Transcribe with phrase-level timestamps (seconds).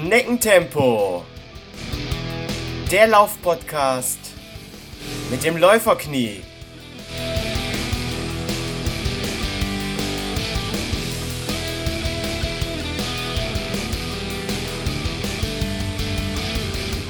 [0.00, 1.24] Schneckentempo.
[2.90, 4.18] Der Laufpodcast
[5.30, 6.40] mit dem Läuferknie.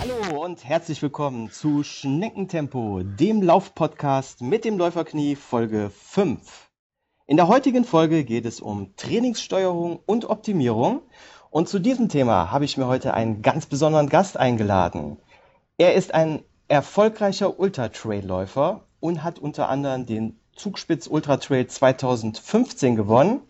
[0.00, 6.40] Hallo und herzlich willkommen zu Schneckentempo, dem Laufpodcast mit dem Läuferknie Folge 5.
[7.28, 11.02] In der heutigen Folge geht es um Trainingssteuerung und Optimierung
[11.50, 15.18] und zu diesem Thema habe ich mir heute einen ganz besonderen Gast eingeladen.
[15.78, 23.40] Er ist ein erfolgreicher Ultra-Trail-Läufer und hat unter anderem den Zugspitz Ultra Trail 2015 gewonnen.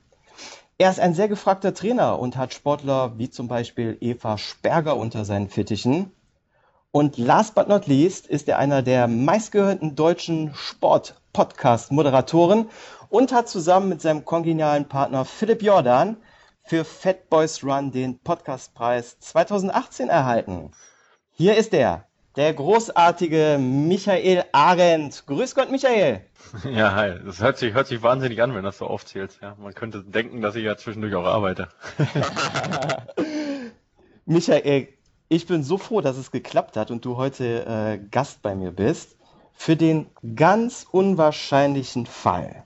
[0.78, 5.26] Er ist ein sehr gefragter Trainer und hat Sportler wie zum Beispiel Eva Sperger unter
[5.26, 6.10] seinen Fittichen.
[6.92, 12.70] Und last but not least ist er einer der meistgehörten deutschen Sport-Podcast-Moderatoren
[13.10, 16.16] und hat zusammen mit seinem kongenialen Partner Philipp Jordan
[16.71, 20.71] für Fat Boys Run den Podcastpreis 2018 erhalten.
[21.32, 25.27] Hier ist er, der großartige Michael Arendt.
[25.27, 26.24] Grüß Gott, Michael.
[26.65, 27.18] Ja, hi.
[27.27, 29.40] Das hört sich, hört sich wahnsinnig an, wenn das so aufzählst.
[29.43, 31.71] Ja, man könnte denken, dass ich ja zwischendurch auch arbeite.
[34.24, 34.87] Michael,
[35.29, 38.71] ich bin so froh, dass es geklappt hat und du heute äh, Gast bei mir
[38.71, 39.16] bist.
[39.55, 42.62] Für den ganz unwahrscheinlichen Fall,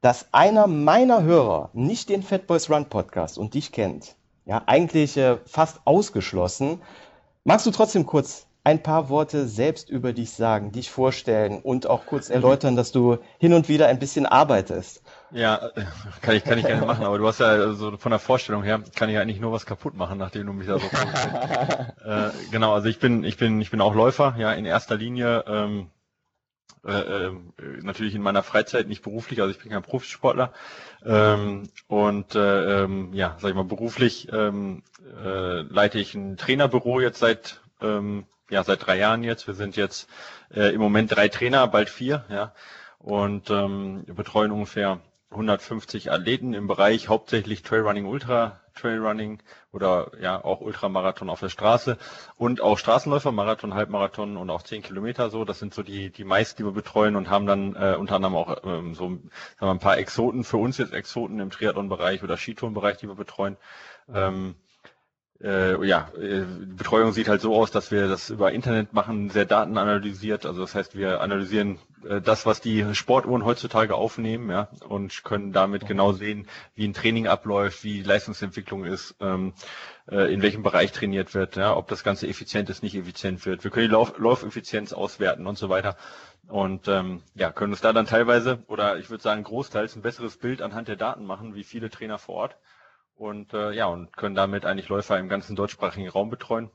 [0.00, 5.16] dass einer meiner Hörer nicht den Fat Boys Run Podcast und dich kennt, ja, eigentlich
[5.16, 6.80] äh, fast ausgeschlossen,
[7.44, 12.04] magst du trotzdem kurz ein paar Worte selbst über dich sagen, dich vorstellen und auch
[12.04, 15.02] kurz erläutern, dass du hin und wieder ein bisschen arbeitest?
[15.30, 15.70] Ja,
[16.22, 18.82] kann ich, kann ich gerne machen, aber du hast ja also von der Vorstellung her,
[18.94, 20.86] kann ich eigentlich nur was kaputt machen, nachdem du mich da so
[22.06, 25.44] äh, Genau, also ich bin, ich bin, ich bin auch Läufer, ja, in erster Linie,
[25.46, 25.90] ähm,
[26.86, 27.32] äh, äh,
[27.82, 30.52] natürlich in meiner Freizeit, nicht beruflich, also ich bin kein Profisportler.
[31.04, 34.82] Ähm, und äh, ähm, ja, sag ich mal, beruflich ähm,
[35.22, 39.46] äh, leite ich ein Trainerbüro jetzt seit ähm, ja seit drei Jahren jetzt.
[39.46, 40.08] Wir sind jetzt
[40.54, 42.52] äh, im Moment drei Trainer, bald vier, ja,
[42.98, 49.42] und ähm, betreuen ungefähr 150 Athleten im Bereich hauptsächlich Trailrunning, Ultra Trailrunning
[49.72, 51.98] oder ja auch Ultramarathon auf der Straße
[52.36, 55.44] und auch Straßenläufer, Marathon, Halbmarathon und auch 10 Kilometer so.
[55.44, 58.36] Das sind so die die meisten, die wir betreuen und haben dann äh, unter anderem
[58.36, 59.20] auch ähm, so sagen
[59.60, 63.56] wir, ein paar Exoten für uns jetzt Exoten im Triathlon-Bereich oder Skitourenbereich, die wir betreuen.
[64.12, 64.54] Ähm,
[65.42, 69.46] äh, ja, äh, Betreuung sieht halt so aus, dass wir das über Internet machen, sehr
[69.46, 70.44] datenanalysiert.
[70.44, 75.52] Also das heißt, wir analysieren äh, das, was die Sportuhren heutzutage aufnehmen, ja, und können
[75.52, 79.54] damit genau sehen, wie ein Training abläuft, wie Leistungsentwicklung ist, ähm,
[80.10, 83.64] äh, in welchem Bereich trainiert wird, ja, ob das Ganze effizient ist, nicht effizient wird.
[83.64, 85.96] Wir können die Lauf Laufeffizienz auswerten und so weiter.
[86.48, 90.36] Und ähm, ja, können uns da dann teilweise oder ich würde sagen großteils ein besseres
[90.36, 92.56] Bild anhand der Daten machen, wie viele Trainer vor Ort
[93.20, 96.70] und äh, ja und können damit eigentlich Läufer im ganzen deutschsprachigen Raum betreuen.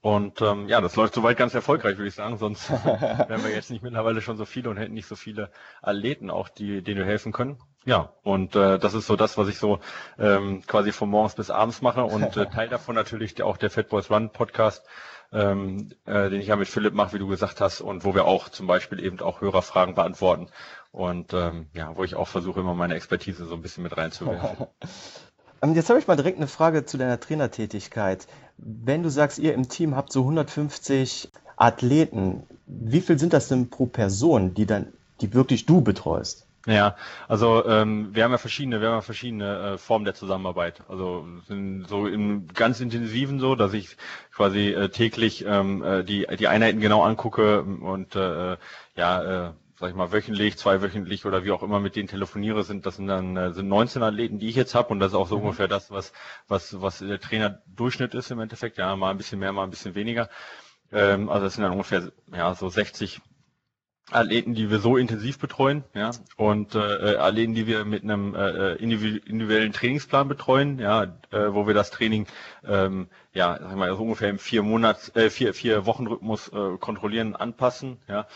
[0.00, 2.38] Und ähm, ja, das läuft soweit ganz erfolgreich, würde ich sagen.
[2.38, 5.50] Sonst wären wir jetzt nicht mittlerweile schon so viele und hätten nicht so viele
[5.82, 7.58] Athleten auch, die denen wir helfen können.
[7.84, 9.80] Ja, und äh, das ist so das, was ich so
[10.18, 12.02] ähm, quasi von morgens bis abends mache.
[12.02, 14.86] Und äh, Teil davon natürlich auch der Fat Boys Run Podcast,
[15.30, 18.24] ähm, äh, den ich ja mit Philipp mache, wie du gesagt hast, und wo wir
[18.24, 20.48] auch zum Beispiel eben auch Hörerfragen beantworten.
[20.92, 24.66] Und ähm, ja, wo ich auch versuche, immer meine Expertise so ein bisschen mit reinzuwerfen.
[25.64, 28.26] Ähm, jetzt habe ich mal direkt eine Frage zu deiner Trainertätigkeit.
[28.58, 33.70] Wenn du sagst, ihr im Team habt so 150 Athleten, wie viel sind das denn
[33.70, 34.88] pro Person, die dann,
[35.20, 36.46] die wirklich du betreust?
[36.66, 36.96] Ja,
[37.28, 40.82] also ähm, wir haben ja verschiedene, wir haben ja verschiedene äh, Formen der Zusammenarbeit.
[40.88, 43.96] Also sind so im ganz intensiven so, dass ich
[44.34, 48.56] quasi äh, täglich ähm, äh, die die Einheiten genau angucke und äh,
[48.96, 52.86] ja äh, sag ich mal, wöchentlich, zweiwöchentlich oder wie auch immer mit denen telefoniere, sind
[52.86, 55.28] das sind dann äh, sind 19 Athleten, die ich jetzt habe und das ist auch
[55.28, 55.44] so mhm.
[55.44, 56.12] ungefähr das, was
[56.48, 58.78] was was der Trainerdurchschnitt ist im Endeffekt.
[58.78, 60.28] Ja, mal ein bisschen mehr, mal ein bisschen weniger.
[60.92, 63.20] Ähm, also das sind dann ungefähr ja so 60
[64.10, 68.74] Athleten, die wir so intensiv betreuen, ja, und äh, Athleten, die wir mit einem äh,
[68.74, 72.26] individuellen Trainingsplan betreuen, ja, äh, wo wir das Training,
[72.66, 76.76] ähm, ja, sag ich mal, so ungefähr im vier Monats, äh, vier vier Wochenrhythmus äh,
[76.78, 78.26] kontrollieren, anpassen, ja,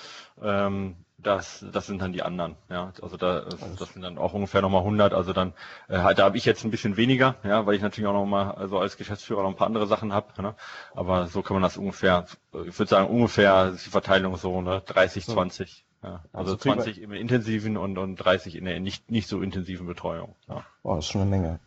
[0.42, 2.92] ähm, das, das sind dann die anderen, ja.
[3.02, 5.12] Also da, das sind dann auch ungefähr nochmal 100.
[5.12, 5.52] Also dann,
[5.88, 8.78] äh, da habe ich jetzt ein bisschen weniger, ja, weil ich natürlich auch nochmal, also
[8.78, 10.40] als Geschäftsführer noch ein paar andere Sachen habe.
[10.40, 10.54] Ne?
[10.94, 12.26] Aber so kann man das ungefähr,
[12.66, 15.84] ich würde sagen ungefähr ist die Verteilung so, ne, 30, 20.
[16.04, 16.22] Ja.
[16.32, 20.36] Also, also 20 im intensiven und, und 30 in der nicht, nicht so intensiven Betreuung.
[20.48, 20.64] Ja.
[20.84, 21.58] Oh, das ist schon eine Menge.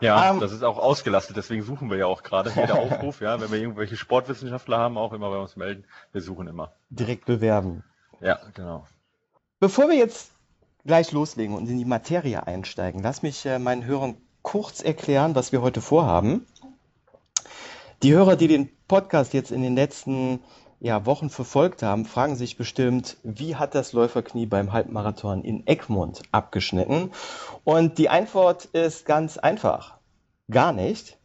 [0.00, 2.50] Ja, um, ähm, das ist auch ausgelastet, deswegen suchen wir ja auch gerade.
[2.56, 5.84] Jeder Aufruf, ja, wenn wir irgendwelche Sportwissenschaftler haben, auch immer bei uns melden.
[6.10, 6.72] Wir suchen immer.
[6.90, 7.84] Direkt bewerben.
[8.22, 8.86] Ja, genau.
[9.58, 10.30] Bevor wir jetzt
[10.84, 15.52] gleich loslegen und in die Materie einsteigen, lass mich äh, meinen Hörern kurz erklären, was
[15.52, 16.46] wir heute vorhaben.
[18.02, 20.40] Die Hörer, die den Podcast jetzt in den letzten
[20.80, 26.22] ja, Wochen verfolgt haben, fragen sich bestimmt, wie hat das Läuferknie beim Halbmarathon in Egmont
[26.32, 27.12] abgeschnitten?
[27.62, 29.98] Und die Antwort ist ganz einfach.
[30.50, 31.18] Gar nicht.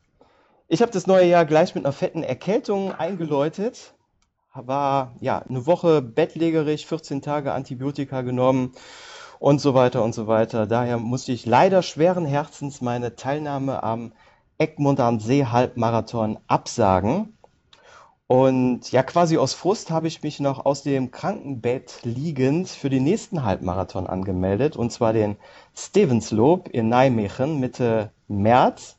[0.67, 3.93] Ich habe das neue Jahr gleich mit einer fetten Erkältung eingeläutet.
[4.65, 8.73] War ja eine Woche bettlägerig, 14 Tage Antibiotika genommen
[9.39, 10.65] und so weiter und so weiter.
[10.65, 14.13] Daher musste ich leider schweren Herzens meine Teilnahme am
[14.57, 17.37] Egmont am See Halbmarathon absagen.
[18.25, 23.03] Und ja, quasi aus Frust habe ich mich noch aus dem Krankenbett liegend für den
[23.03, 25.37] nächsten Halbmarathon angemeldet, und zwar den
[25.75, 28.97] Stevenslob in Nijmegen Mitte März.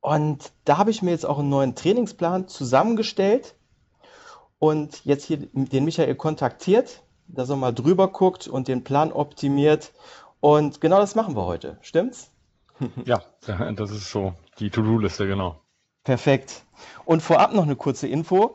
[0.00, 3.56] Und da habe ich mir jetzt auch einen neuen Trainingsplan zusammengestellt
[4.66, 9.92] und jetzt hier den Michael kontaktiert, dass er mal drüber guckt und den Plan optimiert.
[10.40, 11.78] Und genau das machen wir heute.
[11.82, 12.30] Stimmt's?
[13.06, 13.22] Ja,
[13.72, 15.62] das ist so die To-Do-Liste, genau.
[16.04, 16.62] Perfekt.
[17.06, 18.54] Und vorab noch eine kurze Info.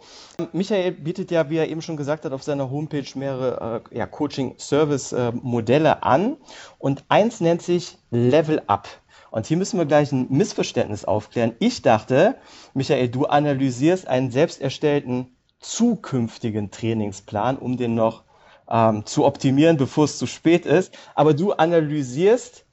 [0.53, 4.05] Michael bietet ja, wie er eben schon gesagt hat, auf seiner Homepage mehrere äh, ja,
[4.05, 6.37] Coaching-Service-Modelle an.
[6.77, 8.87] Und eins nennt sich Level Up.
[9.31, 11.55] Und hier müssen wir gleich ein Missverständnis aufklären.
[11.59, 12.35] Ich dachte,
[12.73, 18.23] Michael, du analysierst einen selbst erstellten zukünftigen Trainingsplan, um den noch
[18.69, 20.93] ähm, zu optimieren, bevor es zu spät ist.
[21.15, 22.65] Aber du analysierst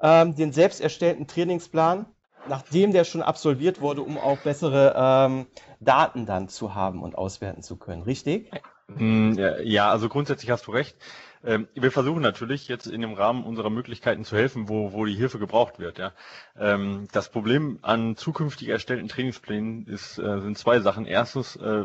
[0.00, 2.06] ähm, den selbst erstellten Trainingsplan
[2.48, 5.46] nachdem der schon absolviert wurde, um auch bessere ähm,
[5.80, 8.50] Daten dann zu haben und auswerten zu können, richtig?
[8.88, 10.96] Mm, ja, also grundsätzlich hast du recht.
[11.44, 15.14] Ähm, wir versuchen natürlich jetzt in dem Rahmen unserer Möglichkeiten zu helfen, wo, wo die
[15.14, 15.98] Hilfe gebraucht wird.
[15.98, 16.12] Ja.
[16.58, 21.06] Ähm, das Problem an zukünftig erstellten Trainingsplänen ist, äh, sind zwei Sachen.
[21.06, 21.84] Erstens äh,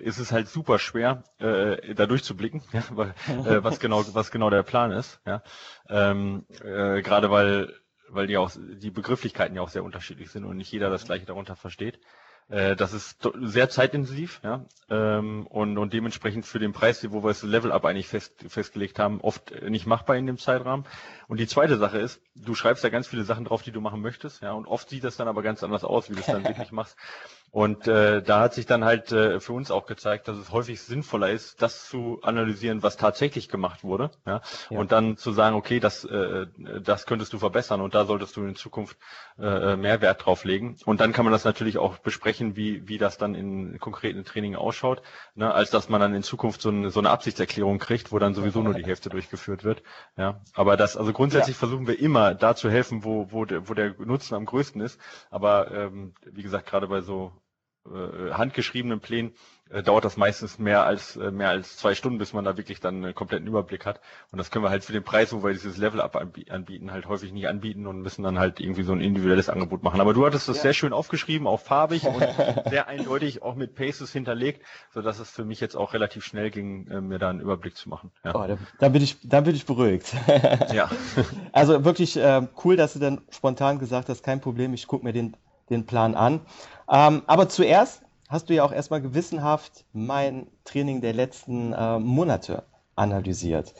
[0.00, 4.50] ist es halt super schwer, äh, da durchzublicken, ja, weil, äh, was genau was genau
[4.50, 5.20] der Plan ist.
[5.26, 5.42] Ja.
[5.88, 7.74] Ähm, äh, Gerade weil
[8.08, 11.24] weil die auch die Begrifflichkeiten ja auch sehr unterschiedlich sind und nicht jeder das gleiche
[11.24, 11.98] darunter versteht.
[12.48, 17.28] Äh, das ist sehr zeitintensiv, ja, ähm, und, und dementsprechend für den Preis, wo wir
[17.28, 20.84] das Level-Up eigentlich fest, festgelegt haben, oft nicht machbar in dem Zeitrahmen.
[21.28, 24.02] Und die zweite Sache ist, du schreibst da ganz viele Sachen drauf, die du machen
[24.02, 26.44] möchtest, ja, und oft sieht das dann aber ganz anders aus, wie du es dann
[26.44, 26.96] wirklich machst.
[27.52, 30.80] Und äh, da hat sich dann halt äh, für uns auch gezeigt, dass es häufig
[30.80, 34.40] sinnvoller ist, das zu analysieren, was tatsächlich gemacht wurde, ja,
[34.70, 34.78] ja.
[34.78, 36.46] und dann zu sagen, okay, das, äh,
[36.82, 38.96] das könntest du verbessern und da solltest du in Zukunft
[39.38, 40.78] äh, mehr Wert drauf legen.
[40.86, 44.56] Und dann kann man das natürlich auch besprechen, wie, wie das dann in konkreten Training
[44.56, 45.02] ausschaut,
[45.34, 48.32] ne, als dass man dann in Zukunft so eine, so eine Absichtserklärung kriegt, wo dann
[48.32, 49.82] sowieso nur die Hälfte durchgeführt wird.
[50.16, 51.58] Ja, aber das, also grundsätzlich ja.
[51.58, 54.98] versuchen wir immer da zu helfen, wo, wo, der, wo der Nutzen am größten ist.
[55.30, 57.32] Aber ähm, wie gesagt, gerade bei so
[57.84, 59.32] handgeschriebenen Plänen
[59.72, 62.80] äh, dauert das meistens mehr als äh, mehr als zwei Stunden, bis man da wirklich
[62.80, 64.00] dann einen kompletten Überblick hat.
[64.30, 66.16] Und das können wir halt für den Preis, wo wir dieses Level-Up
[66.50, 70.00] anbieten, halt häufig nicht anbieten und müssen dann halt irgendwie so ein individuelles Angebot machen.
[70.00, 70.62] Aber du hattest das ja.
[70.62, 72.20] sehr schön aufgeschrieben, auch farbig und
[72.68, 74.62] sehr eindeutig auch mit Paces hinterlegt,
[74.92, 77.76] so dass es für mich jetzt auch relativ schnell ging, äh, mir da einen Überblick
[77.76, 78.10] zu machen.
[78.24, 78.34] Ja.
[78.34, 80.14] Oh, da, da, bin ich, da bin ich beruhigt.
[80.72, 80.90] ja.
[81.52, 85.12] Also wirklich äh, cool, dass du dann spontan gesagt hast, kein Problem, ich gucke mir
[85.12, 85.36] den
[85.72, 86.40] den Plan an.
[86.90, 92.64] Ähm, aber zuerst hast du ja auch erstmal gewissenhaft mein Training der letzten äh, Monate
[92.96, 93.74] analysiert.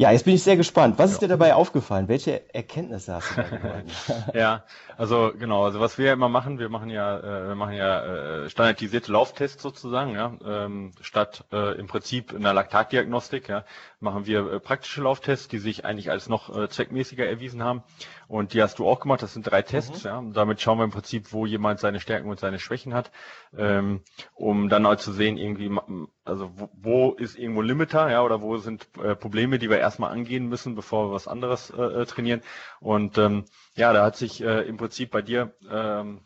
[0.00, 0.98] Ja, jetzt bin ich sehr gespannt.
[0.98, 2.08] Was ist dir dabei aufgefallen?
[2.08, 4.64] Welche Erkenntnisse hast du da ja,
[4.96, 8.48] also genau, also was wir immer machen, wir machen ja, äh, wir machen ja äh,
[8.48, 13.64] standardisierte Lauftests sozusagen, ja, ähm, statt äh, im Prinzip einer Laktatdiagnostik, ja,
[13.98, 17.82] machen wir äh, praktische Lauftests, die sich eigentlich als noch äh, zweckmäßiger erwiesen haben.
[18.30, 19.24] Und die hast du auch gemacht.
[19.24, 20.04] Das sind drei Tests.
[20.04, 20.08] Mhm.
[20.08, 20.22] Ja.
[20.32, 23.10] damit schauen wir im Prinzip, wo jemand seine Stärken und seine Schwächen hat,
[23.58, 24.02] ähm,
[24.34, 25.76] um dann auch zu sehen, irgendwie,
[26.24, 30.12] also wo, wo ist irgendwo Limiter, ja, oder wo sind äh, Probleme, die wir erstmal
[30.12, 32.42] angehen müssen, bevor wir was anderes äh, äh trainieren.
[32.78, 36.20] Und ähm, ja, da hat sich äh, im Prinzip bei dir ähm,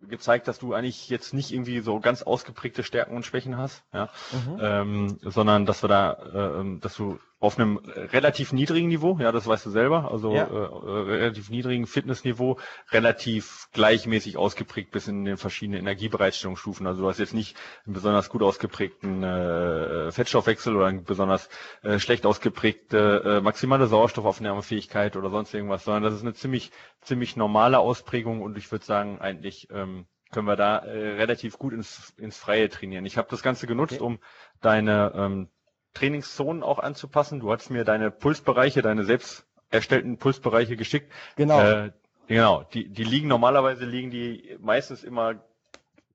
[0.00, 4.10] gezeigt, dass du eigentlich jetzt nicht irgendwie so ganz ausgeprägte Stärken und Schwächen hast, ja,
[4.30, 4.58] mhm.
[4.60, 9.30] ähm, sondern dass wir da, äh, ähm, dass du auf einem relativ niedrigen Niveau, ja,
[9.30, 10.44] das weißt du selber, also ja.
[10.44, 12.58] äh, relativ niedrigen Fitnessniveau,
[12.90, 16.86] relativ gleichmäßig ausgeprägt bis in den verschiedenen Energiebereitstellungsstufen.
[16.86, 21.48] Also du hast jetzt nicht einen besonders gut ausgeprägten äh, Fettstoffwechsel oder einen besonders
[21.82, 27.36] äh, schlecht ausgeprägte äh, maximale Sauerstoffaufnahmefähigkeit oder sonst irgendwas, sondern das ist eine ziemlich ziemlich
[27.36, 32.14] normale Ausprägung und ich würde sagen eigentlich ähm, können wir da äh, relativ gut ins,
[32.18, 33.06] ins Freie trainieren.
[33.06, 34.02] Ich habe das Ganze genutzt, okay.
[34.04, 34.18] um
[34.60, 35.48] deine ähm,
[35.98, 37.40] Trainingszonen auch anzupassen.
[37.40, 41.12] Du hast mir deine Pulsbereiche, deine selbst erstellten Pulsbereiche geschickt.
[41.36, 41.60] Genau.
[41.60, 41.90] Äh,
[42.28, 42.64] genau.
[42.72, 45.34] Die, die liegen normalerweise liegen die meistens immer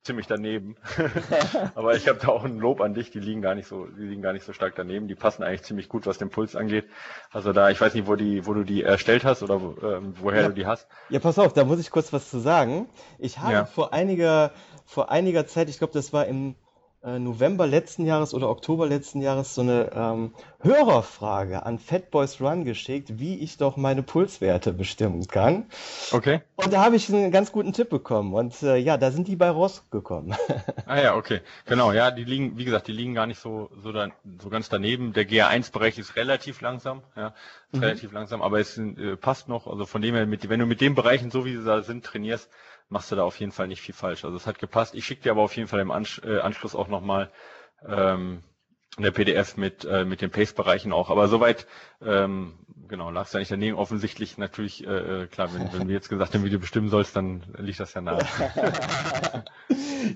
[0.03, 0.75] ziemlich daneben.
[1.75, 4.03] Aber ich habe da auch ein Lob an dich, die liegen gar nicht so, die
[4.03, 5.07] liegen gar nicht so stark daneben.
[5.07, 6.85] Die passen eigentlich ziemlich gut, was den Puls angeht.
[7.31, 10.43] Also da, ich weiß nicht, wo die, wo du die erstellt hast oder ähm, woher
[10.43, 10.47] ja.
[10.47, 10.87] du die hast.
[11.09, 12.87] Ja, pass auf, da muss ich kurz was zu sagen.
[13.17, 13.65] Ich habe ja.
[13.65, 14.51] vor einiger,
[14.85, 16.55] vor einiger Zeit, ich glaube, das war im
[17.03, 23.19] November letzten Jahres oder Oktober letzten Jahres so eine ähm, Hörerfrage an Fatboys Run geschickt,
[23.19, 25.65] wie ich doch meine Pulswerte bestimmen kann.
[26.11, 26.41] Okay.
[26.55, 28.33] Und da habe ich einen ganz guten Tipp bekommen.
[28.33, 30.33] Und äh, ja, da sind die bei rausgekommen.
[30.85, 31.41] ah ja, okay.
[31.65, 34.07] Genau, ja, die liegen, wie gesagt, die liegen gar nicht so, so, da,
[34.41, 35.11] so ganz daneben.
[35.11, 37.33] Der GR1-Bereich ist relativ langsam, ja,
[37.73, 37.83] ist mhm.
[37.83, 39.67] relativ langsam, aber es äh, passt noch.
[39.67, 42.05] Also von dem her, mit, wenn du mit den Bereichen, so wie sie da sind,
[42.05, 42.49] trainierst,
[42.93, 44.23] machst du da auf jeden Fall nicht viel falsch.
[44.23, 44.95] Also es hat gepasst.
[44.95, 47.31] Ich schicke dir aber auf jeden Fall im Ansch äh, Anschluss auch nochmal
[47.85, 48.43] ähm,
[48.97, 51.09] eine PDF mit, äh, mit den Pace-Bereichen auch.
[51.09, 51.65] Aber soweit,
[52.05, 52.53] ähm,
[52.87, 53.77] genau, lagst du ja nicht daneben.
[53.77, 57.15] Offensichtlich natürlich, äh, äh, klar, wenn, wenn wir jetzt gesagt haben, wie du bestimmen sollst,
[57.15, 58.19] dann liegt das ja nahe.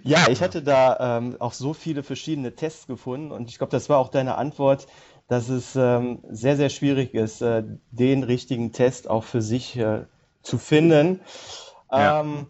[0.03, 3.89] ja, ich hatte da ähm, auch so viele verschiedene Tests gefunden und ich glaube, das
[3.89, 4.85] war auch deine Antwort,
[5.27, 10.05] dass es ähm, sehr, sehr schwierig ist, äh, den richtigen Test auch für sich äh,
[10.43, 11.21] zu finden.
[11.91, 12.21] Ja.
[12.21, 12.47] Ähm,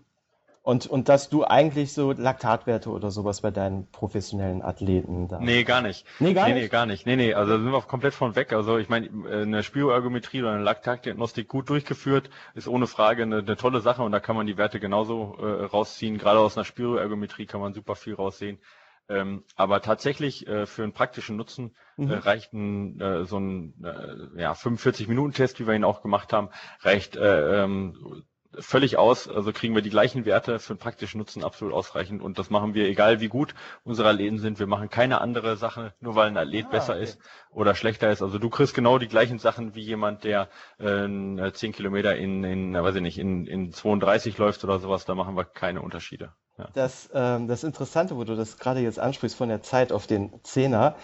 [0.68, 5.40] und, und dass du eigentlich so Laktatwerte oder sowas bei deinen professionellen Athleten da.
[5.40, 6.06] Nee, gar nicht.
[6.20, 6.64] Nee, gar nee, nicht.
[6.64, 7.06] Nee, gar nicht.
[7.06, 8.52] Nee, nee, also da sind wir komplett von weg.
[8.52, 13.56] Also ich meine, eine Spiroergometrie oder eine Laktatdiagnostik gut durchgeführt ist ohne Frage eine, eine
[13.56, 16.18] tolle Sache und da kann man die Werte genauso äh, rausziehen.
[16.18, 18.60] Gerade aus einer Spiroergometrie kann man super viel raussehen.
[19.08, 22.12] Ähm, aber tatsächlich äh, für einen praktischen Nutzen äh, mhm.
[22.12, 26.50] äh, reicht ein, äh, so ein äh, ja, 45-Minuten-Test, wie wir ihn auch gemacht haben,
[26.82, 28.26] reicht äh, ähm,
[28.60, 29.28] völlig aus.
[29.28, 32.22] Also kriegen wir die gleichen Werte für den praktischen Nutzen absolut ausreichend.
[32.22, 34.60] Und das machen wir, egal wie gut unsere Athleten sind.
[34.60, 37.04] Wir machen keine andere Sache, nur weil ein Athlet ah, besser okay.
[37.04, 38.22] ist oder schlechter ist.
[38.22, 40.50] Also du kriegst genau die gleichen Sachen wie jemand, der
[40.80, 45.06] äh, 10 Kilometer in, in, weiß ich nicht, in, in 32 läuft oder sowas.
[45.06, 46.34] Da machen wir keine Unterschiede.
[46.58, 46.70] Ja.
[46.74, 50.34] Das, ähm, das Interessante, wo du das gerade jetzt ansprichst von der Zeit auf den
[50.44, 50.96] Zehner.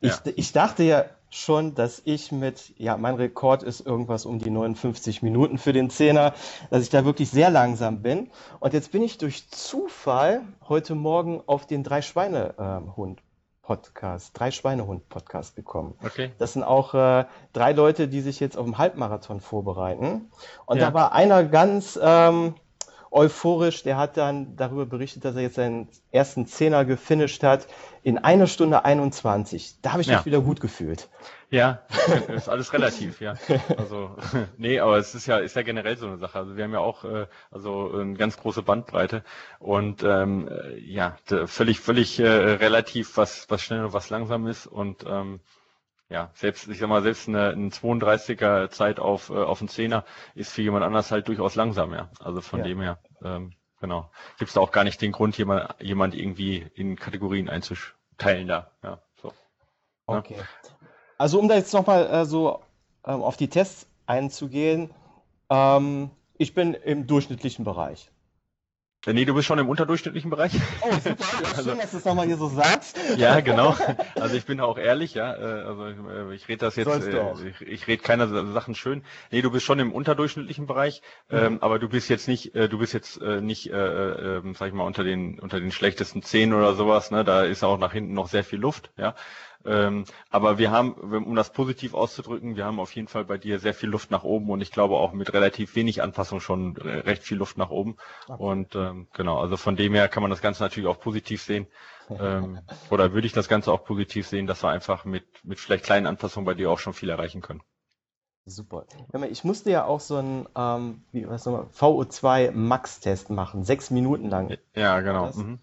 [0.00, 0.32] Ich, ja.
[0.34, 5.22] ich dachte ja schon, dass ich mit, ja, mein Rekord ist irgendwas um die 59
[5.22, 6.34] Minuten für den Zehner,
[6.70, 8.30] dass ich da wirklich sehr langsam bin.
[8.60, 13.22] Und jetzt bin ich durch Zufall heute Morgen auf den Drei-Schweine-Hund.
[13.66, 15.98] Podcast, drei Schweinehund Podcast gekommen.
[16.04, 16.30] Okay.
[16.38, 20.30] Das sind auch äh, drei Leute, die sich jetzt auf dem Halbmarathon vorbereiten.
[20.66, 20.86] Und ja.
[20.86, 22.54] da war einer ganz, ähm,
[23.16, 23.82] euphorisch.
[23.82, 27.66] Der hat dann darüber berichtet, dass er jetzt seinen ersten Zehner gefinisht hat
[28.02, 29.80] in einer Stunde 21.
[29.82, 30.18] Da habe ich ja.
[30.18, 31.08] mich wieder gut gefühlt.
[31.50, 31.82] Ja,
[32.28, 33.34] ist alles relativ, ja.
[33.76, 34.16] Also
[34.58, 36.38] nee, aber es ist ja ist ja generell so eine Sache.
[36.38, 39.22] Also wir haben ja auch äh, also eine ganz große Bandbreite
[39.58, 44.66] und ähm, äh, ja völlig völlig äh, relativ was was schnell und was langsam ist
[44.66, 45.40] und ähm,
[46.08, 50.04] ja, selbst, ich sag mal, selbst eine, eine 32er Zeit auf, äh, auf einen Zehner
[50.34, 52.10] ist für jemand anders halt durchaus langsam, ja.
[52.20, 52.66] Also von ja.
[52.66, 54.10] dem her, ähm, genau.
[54.38, 58.70] Gibt es da auch gar nicht den Grund, jemand, jemand irgendwie in Kategorien einzuteilen da,
[58.84, 59.00] ja.
[59.20, 59.32] So.
[60.06, 60.36] Okay.
[60.38, 60.44] Ja.
[61.18, 62.62] Also um da jetzt nochmal äh, so
[63.04, 64.90] ähm, auf die Tests einzugehen,
[65.50, 68.10] ähm, ich bin im durchschnittlichen Bereich.
[69.06, 70.52] Äh, nee, du bist schon im unterdurchschnittlichen Bereich.
[70.80, 71.16] Oh, super.
[71.36, 72.98] Ja, also, schön, dass du es nochmal hier so sagst.
[73.16, 73.76] Ja, genau.
[74.14, 75.34] Also ich bin auch ehrlich, ja.
[75.34, 79.02] Äh, also äh, ich rede das jetzt, ich, ich rede keine Sachen schön.
[79.30, 81.36] Nee, du bist schon im unterdurchschnittlichen Bereich, mhm.
[81.36, 84.84] ähm, aber du bist jetzt nicht, du bist jetzt nicht, äh, äh, sag ich mal,
[84.84, 87.10] unter den unter den schlechtesten zehn oder sowas.
[87.10, 87.24] Ne?
[87.24, 89.14] Da ist auch nach hinten noch sehr viel Luft, ja.
[89.66, 93.58] Ähm, aber wir haben, um das positiv auszudrücken, wir haben auf jeden Fall bei dir
[93.58, 97.22] sehr viel Luft nach oben und ich glaube auch mit relativ wenig Anpassung schon recht
[97.22, 97.96] viel Luft nach oben.
[98.28, 98.42] Okay.
[98.42, 101.66] Und ähm, genau, also von dem her kann man das Ganze natürlich auch positiv sehen.
[102.10, 105.84] ähm, oder würde ich das Ganze auch positiv sehen, dass wir einfach mit, mit vielleicht
[105.84, 107.62] kleinen Anpassungen bei dir auch schon viel erreichen können.
[108.48, 108.86] Super.
[109.28, 114.56] Ich musste ja auch so einen ähm, VO2 Max-Test machen, sechs Minuten lang.
[114.72, 115.32] Ja, genau.
[115.32, 115.58] Mhm.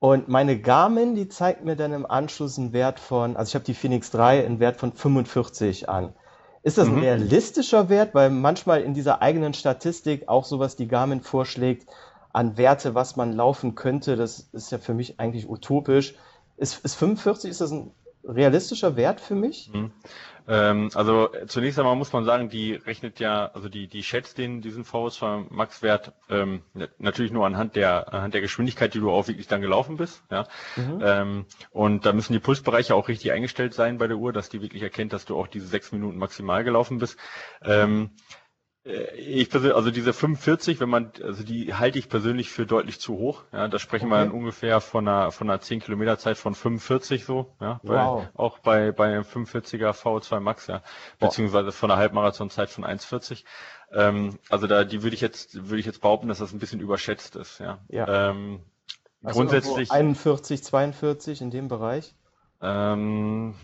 [0.00, 3.66] Und meine Garmin, die zeigt mir dann im Anschluss einen Wert von, also ich habe
[3.66, 6.14] die Phoenix 3, einen Wert von 45 an.
[6.62, 7.02] Ist das ein mhm.
[7.02, 8.14] realistischer Wert?
[8.14, 11.86] Weil manchmal in dieser eigenen Statistik auch sowas die Garmin vorschlägt
[12.32, 16.14] an Werte, was man laufen könnte, das ist ja für mich eigentlich utopisch.
[16.56, 17.90] Ist, ist 45, ist das ein
[18.24, 19.70] realistischer Wert für mich?
[19.72, 19.92] Mhm.
[20.48, 24.60] Ähm, also zunächst einmal muss man sagen, die rechnet ja, also die, die schätzt den,
[24.60, 26.62] diesen VS2 Max-Wert ähm,
[26.98, 30.22] natürlich nur anhand der, anhand der Geschwindigkeit, die du auch wirklich dann gelaufen bist.
[30.30, 30.46] Ja?
[30.76, 31.00] Mhm.
[31.02, 34.60] Ähm, und da müssen die Pulsbereiche auch richtig eingestellt sein bei der Uhr, dass die
[34.60, 37.18] wirklich erkennt, dass du auch diese sechs Minuten maximal gelaufen bist.
[37.62, 38.49] Ähm, äh,
[38.82, 43.18] ich persönlich, also diese 45, wenn man, also die halte ich persönlich für deutlich zu
[43.18, 43.42] hoch.
[43.52, 44.14] Ja, da sprechen okay.
[44.14, 48.26] wir dann ungefähr von einer, von einer 10 Kilometer Zeit von 45 so, ja, wow.
[48.34, 50.82] bei, auch bei, bei einem 45er VO2 Max, ja,
[51.18, 53.44] beziehungsweise von einer Halbmarathonzeit von 1,40.
[53.92, 56.80] Ähm, also da, die würde ich jetzt, würde ich jetzt behaupten, dass das ein bisschen
[56.80, 57.78] überschätzt ist, ja.
[57.88, 58.30] ja.
[58.30, 58.60] Ähm,
[59.22, 62.14] Also grundsätzlich 41, 42 in dem Bereich.
[62.62, 63.54] Ähm,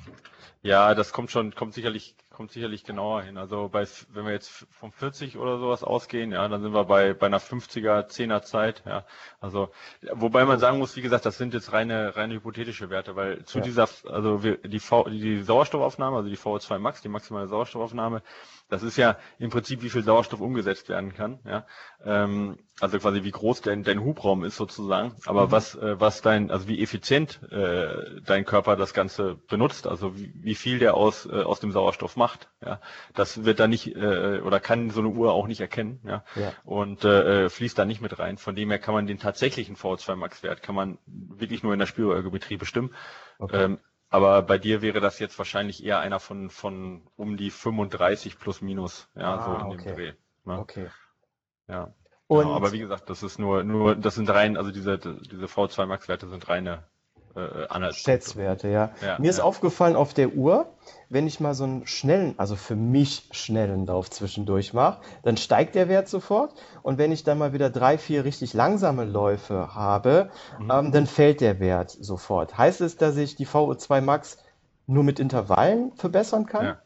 [0.62, 3.38] ja, das kommt schon, kommt sicherlich, kommt sicherlich genauer hin.
[3.38, 7.14] Also bei, wenn wir jetzt vom 40 oder sowas ausgehen, ja, dann sind wir bei,
[7.14, 9.04] bei einer 50er, 10er Zeit, ja.
[9.40, 9.70] Also,
[10.12, 13.58] wobei man sagen muss, wie gesagt, das sind jetzt reine, reine hypothetische Werte, weil zu
[13.58, 13.64] Ja.
[13.64, 18.22] dieser, also wir, die V, die Sauerstoffaufnahme, also die VO2 Max, die maximale Sauerstoffaufnahme,
[18.68, 21.66] das ist ja im Prinzip, wie viel Sauerstoff umgesetzt werden kann, ja.
[22.04, 25.14] Ähm, also quasi wie groß dein, dein Hubraum ist sozusagen.
[25.24, 25.50] Aber Mhm.
[25.52, 30.32] was, äh, was dein, also wie effizient äh, dein Körper das Ganze benutzt, also wie,
[30.34, 32.80] wie viel der aus, äh, aus dem Sauerstoff macht, ja,
[33.14, 36.24] das wird da nicht äh, oder kann so eine Uhr auch nicht erkennen, ja.
[36.34, 36.52] Ja.
[36.64, 38.36] Und äh, fließt da nicht mit rein.
[38.36, 41.78] Von dem her kann man den tatsächlichen VO2 Max Wert kann man wirklich nur in
[41.78, 42.94] der Spiroergometrie bestimmen.
[43.38, 43.64] Okay.
[43.64, 48.38] Ähm, aber bei dir wäre das jetzt wahrscheinlich eher einer von, von um die 35
[48.38, 49.94] plus minus, ja, Ah, so in dem okay.
[49.94, 50.12] Dreh.
[50.44, 50.58] Ne?
[50.58, 50.88] Okay.
[51.68, 51.94] Ja.
[52.28, 55.46] Und Genau, aber wie gesagt, das ist nur, nur, das sind rein, also diese, diese
[55.46, 56.84] V2 Max Werte sind reine
[57.36, 57.94] äh, Anhaltspunkte.
[58.24, 58.90] Schätzwerte, ja.
[59.00, 59.44] Ja, Mir ist ja.
[59.44, 60.66] aufgefallen auf der Uhr,
[61.08, 65.74] wenn ich mal so einen schnellen, also für mich schnellen Lauf zwischendurch mache, dann steigt
[65.74, 66.54] der Wert sofort.
[66.82, 70.70] Und wenn ich dann mal wieder drei, vier richtig langsame Läufe habe, Mhm.
[70.70, 72.56] ähm, dann fällt der Wert sofort.
[72.58, 74.38] Heißt es, dass ich die VO2 Max
[74.86, 76.64] nur mit Intervallen verbessern kann?
[76.64, 76.78] Ja.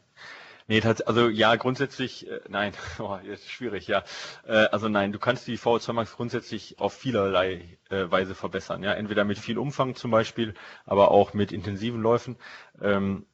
[0.71, 4.05] Nee, also ja, grundsätzlich, äh, nein, oh, jetzt schwierig, ja.
[4.47, 8.93] Äh, also nein, du kannst die VO2 Max grundsätzlich auf vielerlei äh, Weise verbessern, ja.
[8.93, 10.53] Entweder mit viel Umfang zum Beispiel,
[10.85, 12.37] aber auch mit intensiven Läufen.
[12.81, 13.25] Ähm,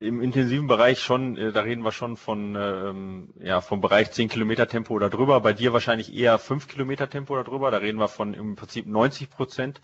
[0.00, 4.30] Im intensiven Bereich schon, äh, da reden wir schon von, ähm, ja, vom Bereich 10
[4.30, 5.40] Kilometer Tempo oder drüber.
[5.40, 7.70] Bei dir wahrscheinlich eher 5 Kilometer Tempo oder drüber.
[7.72, 9.82] Da reden wir von im Prinzip 90 Prozent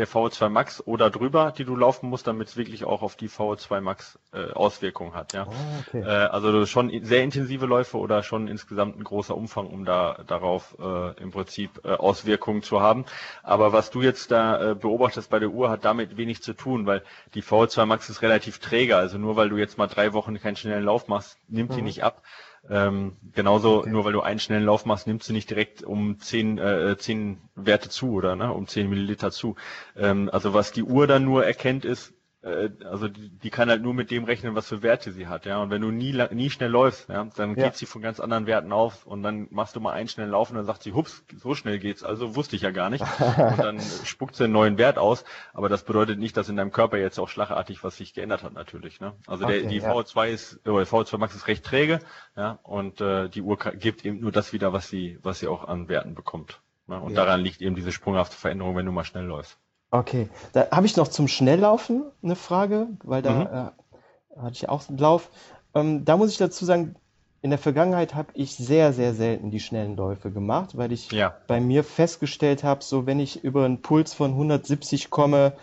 [0.00, 3.28] der VO2 Max oder drüber, die du laufen musst, damit es wirklich auch auf die
[3.28, 5.46] VO2 Max äh, Auswirkungen hat, ja.
[5.46, 6.00] Oh, okay.
[6.00, 10.76] Äh, also schon sehr intensive Läufe oder schon insgesamt ein großer Umfang, um da darauf
[10.80, 13.04] äh, im Prinzip äh, Auswirkungen zu haben.
[13.42, 16.86] Aber was du jetzt da äh, beobachtest bei der Uhr, hat damit wenig zu tun,
[16.86, 17.02] weil
[17.34, 18.96] die VO2 Max ist relativ träge.
[18.96, 21.84] Also nur weil du jetzt mal drei Wochen keinen schnellen Lauf machst, nimmt die Mhm.
[21.84, 22.22] nicht ab.
[22.68, 23.90] Ähm, genauso, Okay.
[23.90, 27.38] nur weil du einen schnellen Lauf machst, nimmst du nicht direkt um zehn, äh, zehn
[27.54, 29.56] Werte zu oder ne, um zehn Milliliter zu.
[29.96, 33.92] Ähm, also was die Uhr dann nur erkennt, ist, also die, die kann halt nur
[33.92, 35.60] mit dem rechnen, was für Werte sie hat, ja.
[35.62, 37.64] Und wenn du nie, nie schnell läufst, ja, dann Ja.
[37.64, 40.48] geht sie von ganz anderen Werten auf und dann machst du mal einen schnellen Lauf
[40.50, 43.04] und dann sagt sie, hups, so schnell geht's, also wusste ich ja gar nicht.
[43.38, 46.72] Und dann spuckt sie einen neuen Wert aus, aber das bedeutet nicht, dass in deinem
[46.72, 49.12] Körper jetzt auch schlagartig was sich geändert hat, natürlich, ne.
[49.26, 49.92] Also der, Okay, die ja.
[49.92, 52.00] VO2 ist, oder VO2 Max ist recht träge,
[52.36, 55.68] ja, und äh, die Uhr gibt eben nur das wieder, was sie, was sie auch
[55.68, 56.60] an Werten bekommt.
[56.86, 56.98] Ne?
[57.00, 57.24] Und Ja.
[57.24, 59.58] daran liegt eben diese sprunghafte Veränderung, wenn du mal schnell läufst.
[59.92, 63.74] Okay, da habe ich noch zum Schnelllaufen eine Frage, weil da
[64.36, 65.30] äh, hatte ich auch einen Lauf.
[65.74, 66.94] Ähm, da muss ich dazu sagen,
[67.42, 71.34] in der Vergangenheit habe ich sehr, sehr selten die schnellen Läufe gemacht, weil ich Ja.
[71.48, 75.54] bei mir festgestellt habe, so wenn ich über einen Puls von 170 komme,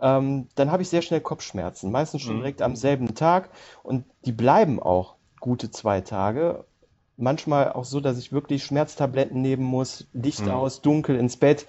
[0.00, 2.40] ähm, dann habe ich sehr schnell Kopfschmerzen, meistens schon Mhm.
[2.40, 3.50] direkt am selben Tag
[3.82, 6.64] und die bleiben auch gute zwei Tage.
[7.16, 10.50] Manchmal auch so, dass ich wirklich Schmerztabletten nehmen muss, Licht Mhm.
[10.50, 11.66] aus, dunkel ins Bett.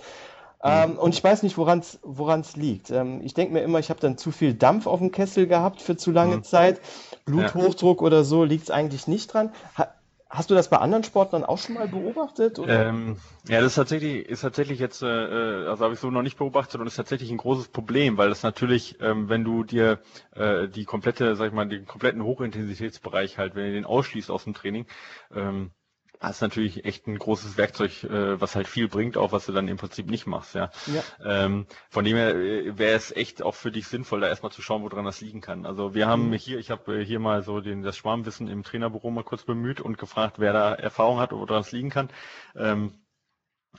[0.66, 2.92] Ähm, und ich weiß nicht, woran es liegt.
[2.92, 5.82] Ähm, ich denke mir immer, ich habe dann zu viel Dampf auf dem Kessel gehabt
[5.82, 6.44] für zu lange Mhm.
[6.44, 6.82] Zeit.
[7.26, 9.52] Bluthochdruck oder so liegt es eigentlich nicht dran.
[9.78, 9.88] Ha
[10.30, 12.60] hast du das bei anderen Sportlern auch schon mal beobachtet?
[12.68, 16.24] Ähm, ja, das ist tatsächlich, ist tatsächlich jetzt, äh, äh, also habe ich so noch
[16.24, 20.00] nicht beobachtet und ist tatsächlich ein großes Problem, weil das natürlich, ähm, wenn du dir
[20.32, 24.46] äh, die komplette, sag ich mal, den kompletten Hochintensitätsbereich halt, wenn du den ausschließt aus
[24.46, 24.88] dem Training,
[25.34, 25.72] ähm,
[26.20, 29.68] hast natürlich echt ein großes Werkzeug, äh, was halt viel bringt, auch was du dann
[29.68, 30.70] im Prinzip nicht machst, ja.
[30.86, 31.04] Ja.
[31.24, 34.62] Ähm, von dem her äh, wäre es echt auch für dich sinnvoll, da erstmal zu
[34.62, 35.66] schauen, woran das liegen kann.
[35.66, 36.34] Also wir haben Mhm.
[36.34, 39.82] hier, ich habe äh, hier mal so den, das Schwarmwissen im Trainerbüro mal kurz bemüht
[39.82, 42.10] und gefragt, wer da Erfahrung hat, woran es liegen kann.
[42.56, 42.94] Ähm,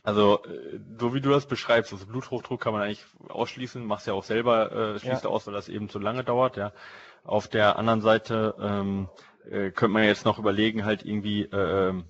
[0.02, 4.12] also, äh, so wie du das beschreibst, also Bluthochdruck kann man eigentlich ausschließen, machst ja
[4.14, 5.30] auch selber, äh, schließt Ja.
[5.30, 6.72] aus, weil das eben zu lange dauert, ja.
[7.24, 9.08] Auf der anderen Seite ähm,
[9.50, 12.04] äh, könnte man jetzt noch überlegen, halt irgendwie, äh, ähm,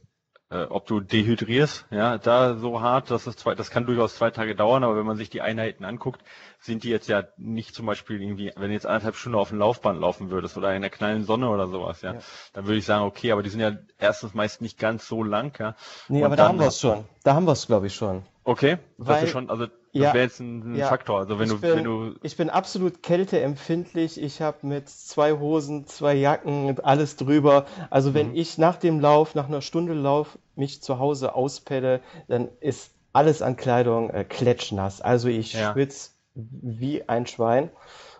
[0.50, 4.30] äh, ob du dehydrierst, ja, da so hart, dass es zwei, das kann durchaus zwei
[4.30, 6.22] Tage dauern, aber wenn man sich die Einheiten anguckt,
[6.60, 9.58] sind die jetzt ja nicht zum Beispiel irgendwie, wenn du jetzt anderthalb Stunden auf dem
[9.58, 12.20] Laufband laufen würdest oder in der knallen Sonne oder sowas, ja, Ja.
[12.52, 15.58] dann würde ich sagen, okay, aber die sind ja erstens meist nicht ganz so lang,
[15.58, 15.74] ja.
[16.08, 17.04] Nee, Und aber da haben wir es schon.
[17.24, 18.22] Da haben wir es, glaube ich, schon.
[18.44, 20.14] Okay, das Weil- ist schon, also das Ja.
[20.14, 20.88] wäre jetzt ein, ein Ja.
[20.88, 21.18] Faktor.
[21.20, 24.20] Also wenn ich du, bin, wenn du, ich bin absolut kälteempfindlich.
[24.20, 27.66] Ich habe mit zwei Hosen, zwei Jacken, und alles drüber.
[27.90, 28.36] Also wenn Mhm.
[28.36, 33.42] ich nach dem Lauf, nach einer Stunde Lauf, mich zu Hause auspelle, dann ist alles
[33.42, 35.00] an Kleidung äh, klatschnass.
[35.00, 35.72] Also ich Ja.
[35.72, 37.70] schwitze wie ein Schwein.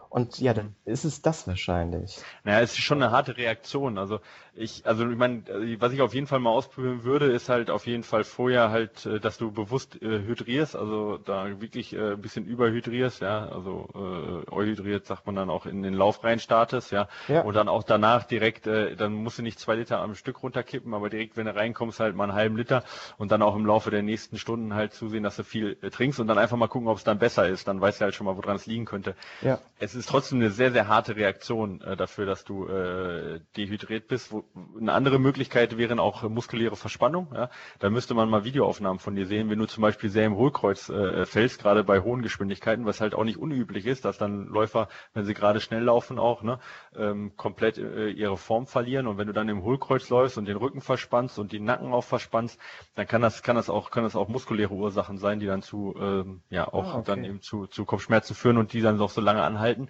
[0.09, 2.19] Und ja, dann ist es das wahrscheinlich.
[2.45, 3.99] naja, es ist schon eine harte Reaktion.
[3.99, 4.21] Also
[4.59, 5.43] Ich, also ich meine,
[5.79, 9.05] was ich auf jeden Fall mal ausprobieren würde, ist halt auf jeden Fall vorher halt,
[9.05, 13.89] äh, dass du bewusst äh, hydrierst, also da wirklich äh, ein bisschen überhydrierst, ja, also
[13.95, 17.43] äh, euhydriert sagt man dann auch in den Lauf rein startest, ja, ja.
[17.43, 20.95] und dann auch danach direkt, äh, dann musst du nicht zwei Liter am Stück runterkippen,
[20.95, 22.83] aber direkt, wenn du reinkommst, halt mal einen halben Liter
[23.19, 26.19] und dann auch im Laufe der nächsten Stunden halt zusehen, dass du viel äh, trinkst
[26.19, 28.25] und dann einfach mal gucken, ob es dann besser ist, dann weißt du halt schon
[28.25, 29.17] mal, woran es liegen könnte.
[29.43, 29.59] Ja.
[29.79, 34.33] Es ist trotzdem eine sehr, sehr harte Reaktion äh, dafür, dass du äh, dehydriert bist,
[34.33, 34.46] wo
[34.79, 37.29] eine andere Möglichkeit wären auch muskuläre Verspannung.
[37.35, 37.51] Ja?
[37.79, 40.89] Da müsste man mal Videoaufnahmen von dir sehen, wenn du zum Beispiel sehr im Hohlkreuz
[40.89, 44.89] äh, fällst, gerade bei hohen Geschwindigkeiten, was halt auch nicht unüblich ist, dass dann Läufer,
[45.15, 46.59] wenn sie gerade schnell laufen auch, ne,
[46.97, 49.07] ähm, komplett äh, ihre Form verlieren.
[49.07, 52.05] Und wenn du dann im Hohlkreuz läufst und den Rücken verspannst und die Nacken auch
[52.05, 52.59] verspannst,
[52.95, 55.95] dann kann das, kann das auch, kann das auch muskuläre Ursachen sein, die dann zu,
[55.99, 57.05] ähm, ja, auch ah, okay.
[57.07, 59.89] dann eben zu, zu Kopfschmerzen führen und die dann noch so lange anhalten.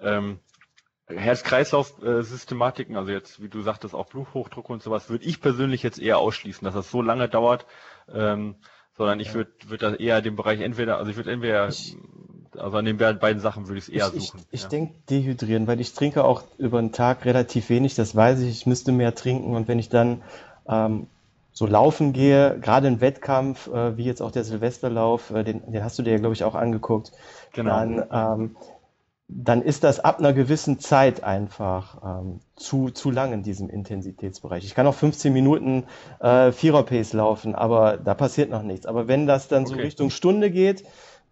[0.00, 0.40] Ähm,
[1.08, 6.18] Herz-Kreislauf-Systematiken, also jetzt, wie du sagtest, auch Bluthochdruck und sowas, würde ich persönlich jetzt eher
[6.18, 7.66] ausschließen, dass das so lange dauert,
[8.12, 8.56] ähm,
[8.96, 11.96] sondern ich würde würd da eher den Bereich entweder, also ich würde entweder, ich,
[12.56, 14.40] also an den beiden Sachen würde ich es eher ich, suchen.
[14.50, 14.68] Ich, ich ja.
[14.68, 18.66] denke dehydrieren, weil ich trinke auch über den Tag relativ wenig, das weiß ich, ich
[18.66, 20.22] müsste mehr trinken und wenn ich dann
[20.68, 21.06] ähm,
[21.52, 25.82] so laufen gehe, gerade im Wettkampf, äh, wie jetzt auch der Silvesterlauf, äh, den, den
[25.82, 27.12] hast du dir ja, glaube ich, auch angeguckt,
[27.52, 27.70] genau.
[27.70, 28.56] dann ähm,
[29.28, 34.64] dann ist das ab einer gewissen Zeit einfach ähm, zu, zu lang in diesem Intensitätsbereich.
[34.64, 35.84] Ich kann auch 15 Minuten
[36.18, 38.86] äh, Vierer-Pace laufen, aber da passiert noch nichts.
[38.86, 39.74] Aber wenn das dann okay.
[39.74, 40.84] so Richtung Stunde geht,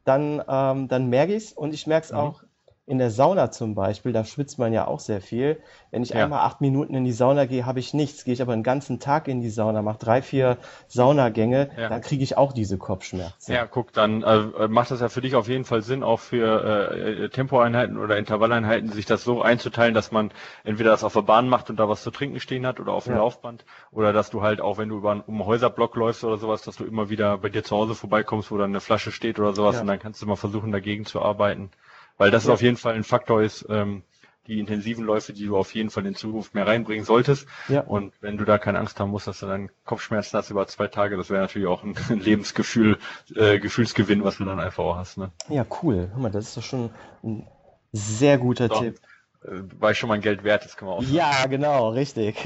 [0.04, 2.18] dann, ähm, dann merke ich es und ich merke es mhm.
[2.18, 2.42] auch
[2.87, 5.61] in der Sauna zum Beispiel, da schwitzt man ja auch sehr viel.
[5.90, 6.22] Wenn ich ja.
[6.22, 8.25] einmal acht Minuten in die Sauna gehe, habe ich nichts.
[8.25, 11.88] Gehe ich aber einen ganzen Tag in die Sauna, mache drei, vier Saunagänge, ja.
[11.88, 13.53] dann kriege ich auch diese Kopfschmerzen.
[13.53, 16.92] Ja, guck, dann äh, macht das ja für dich auf jeden Fall Sinn, auch für
[16.92, 20.31] äh, Tempoeinheiten oder Intervalleinheiten, sich das so einzuteilen, dass man
[20.62, 23.05] entweder das auf der Bahn macht und da was zu trinken stehen hat oder auf
[23.05, 23.18] dem ja.
[23.18, 26.38] Laufband oder dass du halt auch, wenn du über einen, um einen Häuserblock läufst oder
[26.38, 29.40] sowas, dass du immer wieder bei dir zu Hause vorbeikommst, wo dann eine Flasche steht
[29.40, 31.70] oder sowas und dann kannst du mal versuchen, dagegen zu arbeiten.
[32.18, 32.52] Weil das ja.
[32.52, 34.02] auf jeden Fall ein Faktor ist, ähm,
[34.46, 37.46] die intensiven Läufe, die du auf jeden Fall in Zukunft mehr reinbringen solltest.
[37.68, 37.81] Ja.
[37.81, 40.87] Und wenn du da keine Angst haben musst, dass du dann Kopfschmerzen hast über zwei
[40.87, 42.98] Tage, das wäre natürlich auch ein Lebensgefühl,
[43.35, 45.18] äh, Gefühlsgewinn, was du dann einfach auch hast.
[45.18, 45.31] Ne?
[45.48, 46.11] Ja, cool.
[46.12, 46.90] Hör mal, das ist doch schon
[47.24, 47.46] ein
[47.92, 48.81] sehr guter Doch.
[48.81, 49.00] Tipp.
[49.44, 51.14] Äh, weil schon mein Geld wert ist, kann man auch sagen.
[51.14, 52.37] Ja, genau, richtig.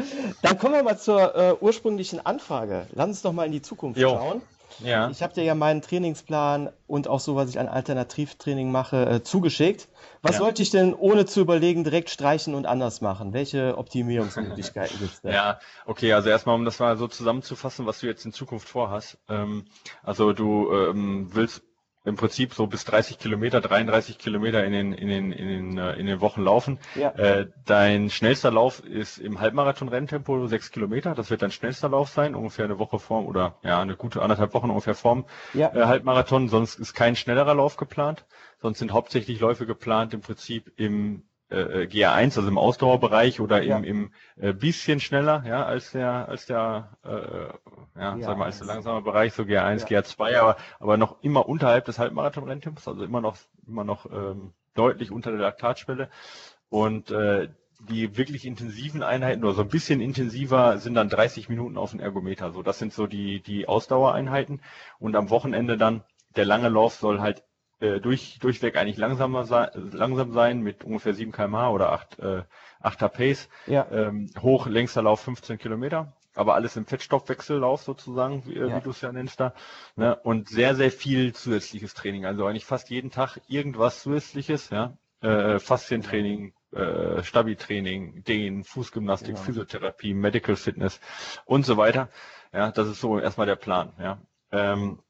[0.42, 2.86] Dann kommen wir mal zur äh, ursprünglichen Anfrage.
[2.92, 4.10] Lass uns doch mal in die Zukunft jo.
[4.10, 4.42] schauen.
[4.80, 5.10] Ja.
[5.10, 9.22] Ich habe dir ja meinen Trainingsplan und auch so, was ich an Alternativtraining mache, äh,
[9.22, 9.88] zugeschickt.
[10.22, 10.38] Was ja.
[10.38, 13.32] sollte ich denn ohne zu überlegen direkt streichen und anders machen?
[13.32, 15.30] Welche Optimierungsmöglichkeiten gibt es da?
[15.30, 19.18] Ja, okay, also erstmal, um das mal so zusammenzufassen, was du jetzt in Zukunft vorhast.
[19.28, 19.66] Ähm,
[20.02, 21.62] also du ähm, willst
[22.04, 25.92] im Prinzip so bis 30 Kilometer, 33 Kilometer in den, in den, in den, äh,
[25.94, 26.78] in den Wochen laufen.
[26.94, 27.10] Ja.
[27.10, 31.14] Äh, dein schnellster Lauf ist im Halbmarathon-Renntempo 6 Kilometer.
[31.14, 34.54] Das wird dein schnellster Lauf sein, ungefähr eine Woche vorm oder ja, eine gute anderthalb
[34.54, 35.74] Wochen ungefähr vorm ja.
[35.74, 36.48] äh, Halbmarathon.
[36.48, 38.24] Sonst ist kein schnellerer Lauf geplant.
[38.60, 43.78] Sonst sind hauptsächlich Läufe geplant im Prinzip im äh, GR1, also im Ausdauerbereich oder ja.
[43.78, 48.46] im, im äh, bisschen schneller, ja, als der, als der, äh, ja, ja sag mal,
[48.46, 50.00] als der langsame Bereich, so GR1, ja.
[50.00, 55.10] GR2, aber, aber noch immer unterhalb des Halbmarathon-Renntempos, also immer noch, immer noch ähm, deutlich
[55.10, 56.08] unter der Laktatschwelle.
[56.70, 57.48] Und äh,
[57.80, 62.00] die wirklich intensiven Einheiten oder so ein bisschen intensiver sind dann 30 Minuten auf dem
[62.00, 62.52] Ergometer.
[62.52, 64.60] So, das sind so die, die Ausdauereinheiten.
[64.98, 66.02] Und am Wochenende dann,
[66.36, 67.44] der lange Lauf soll halt
[67.80, 72.42] äh, durch, durchweg eigentlich langsamer sein, langsam sein mit ungefähr 7 kmh oder 8, äh,
[72.82, 73.48] 8er Pace.
[73.66, 73.86] Ja.
[73.90, 76.12] Ähm, hoch, längster Lauf 15 Kilometer.
[76.34, 78.76] Aber alles im Fettstoffwechsellauf sozusagen, wie, äh, ja.
[78.76, 79.54] wie du es ja nennst da.
[79.96, 80.16] Ne?
[80.16, 82.26] Und sehr, sehr viel zusätzliches Training.
[82.26, 84.96] Also eigentlich fast jeden Tag irgendwas zusätzliches, ja.
[85.20, 89.40] Äh, Faszientraining, äh, Stabi-Training, Dehnen, Fußgymnastik, genau.
[89.40, 91.00] Physiotherapie, Medical Fitness
[91.44, 92.08] und so weiter.
[92.52, 94.18] Ja, das ist so erstmal der Plan, ja.
[94.52, 95.00] Ähm,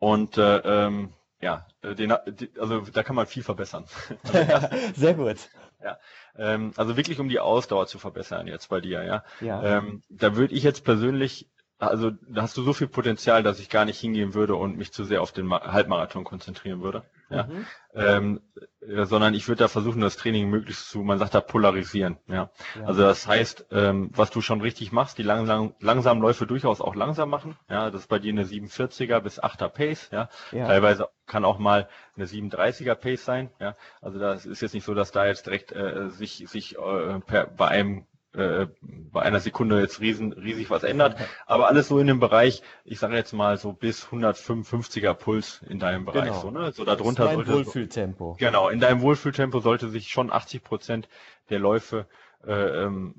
[0.00, 2.12] und äh, ähm, ja, äh, den,
[2.58, 3.84] also da kann man viel verbessern.
[4.32, 5.36] Also Sehr gut.
[5.82, 5.98] Ja,
[6.36, 9.24] ähm, also wirklich um die Ausdauer zu verbessern jetzt bei dir, ja.
[9.40, 9.62] ja.
[9.62, 13.70] Ähm, da würde ich jetzt persönlich also da hast du so viel Potenzial, dass ich
[13.70, 17.04] gar nicht hingehen würde und mich zu sehr auf den Halbmarathon konzentrieren würde.
[17.30, 17.44] Ja.
[17.44, 17.66] Mhm.
[17.94, 18.40] Ähm,
[18.80, 22.16] äh, sondern ich würde da versuchen, das Training möglichst zu, man sagt da polarisieren.
[22.26, 22.50] Ja.
[22.74, 22.86] ja.
[22.86, 26.94] Also das heißt, ähm, was du schon richtig machst, die langsam, langsamen Läufe durchaus auch
[26.94, 27.56] langsam machen.
[27.68, 30.08] Ja, das ist bei dir eine 47er bis 8er Pace.
[30.10, 30.28] Ja.
[30.52, 30.66] ja.
[30.66, 33.50] Teilweise kann auch mal eine 37er Pace sein.
[33.60, 33.76] Ja.
[34.00, 37.46] Also das ist jetzt nicht so, dass da jetzt direkt äh, sich sich äh, per,
[37.46, 41.16] bei einem äh, bei einer Sekunde jetzt riesen, riesig was ändert.
[41.46, 45.78] Aber alles so in dem Bereich, ich sage jetzt mal so bis 155er Puls in
[45.78, 46.24] deinem Bereich.
[46.24, 46.40] Genau.
[46.40, 46.72] So, ne?
[46.72, 48.36] so darunter das ist sollte Wohlfühltempo.
[48.38, 51.08] Genau, in deinem Wohlfühltempo sollte sich schon 80 Prozent
[51.50, 52.06] der Läufe
[52.46, 53.14] äh, ähm,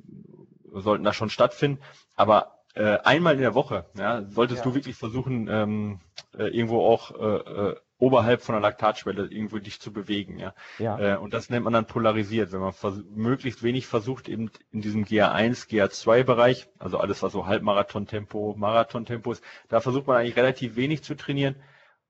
[0.72, 1.82] sollten da schon stattfinden.
[2.16, 4.70] Aber äh, einmal in der Woche, ja, solltest Ja.
[4.70, 6.00] du wirklich versuchen, ähm,
[6.38, 10.56] äh, irgendwo auch äh, äh, oberhalb von der Laktatschwelle irgendwo dich zu bewegen, ja.
[10.80, 11.00] Ja.
[11.00, 12.74] Äh, und das nennt man dann polarisiert, wenn man
[13.14, 19.44] möglichst wenig versucht, eben in diesem GA1, GA2-Bereich, also alles, was so Halbmarathon-Tempo, Marathon-Tempo ist,
[19.68, 21.56] da versucht man eigentlich relativ wenig zu trainieren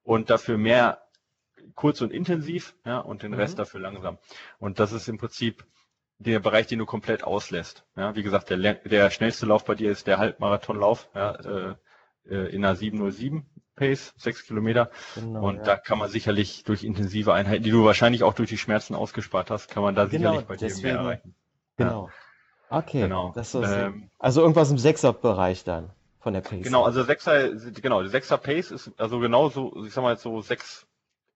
[0.04, 1.02] und dafür mehr
[1.76, 3.38] kurz und intensiv, ja, und den Mhm.
[3.38, 4.18] Rest dafür langsam.
[4.60, 5.66] Und das ist im Prinzip
[6.20, 7.86] der Bereich, den du komplett auslässt.
[7.96, 11.76] Ja, wie gesagt, der, der schnellste Lauf bei dir ist der Halbmarathonlauf, ja, äh,
[12.30, 14.92] äh, in einer 707 Pace, sechs Kilometer.
[15.16, 15.64] Genau, und ja.
[15.64, 19.50] da kann man sicherlich durch intensive Einheiten, die du wahrscheinlich auch durch die Schmerzen ausgespart
[19.50, 21.36] hast, kann man da Genau, sicherlich bei dir deswegen- mehr erreichen.
[21.78, 22.10] Genau.
[22.70, 23.02] Okay.
[23.02, 23.34] Genau.
[23.56, 25.90] Ähm, also irgendwas im Sechser-Bereich dann
[26.20, 26.64] von der Pace.
[26.64, 30.22] Genau, also Sechser, genau, der Sechser Pace ist also genau so, ich sag mal jetzt
[30.24, 30.86] so sechs,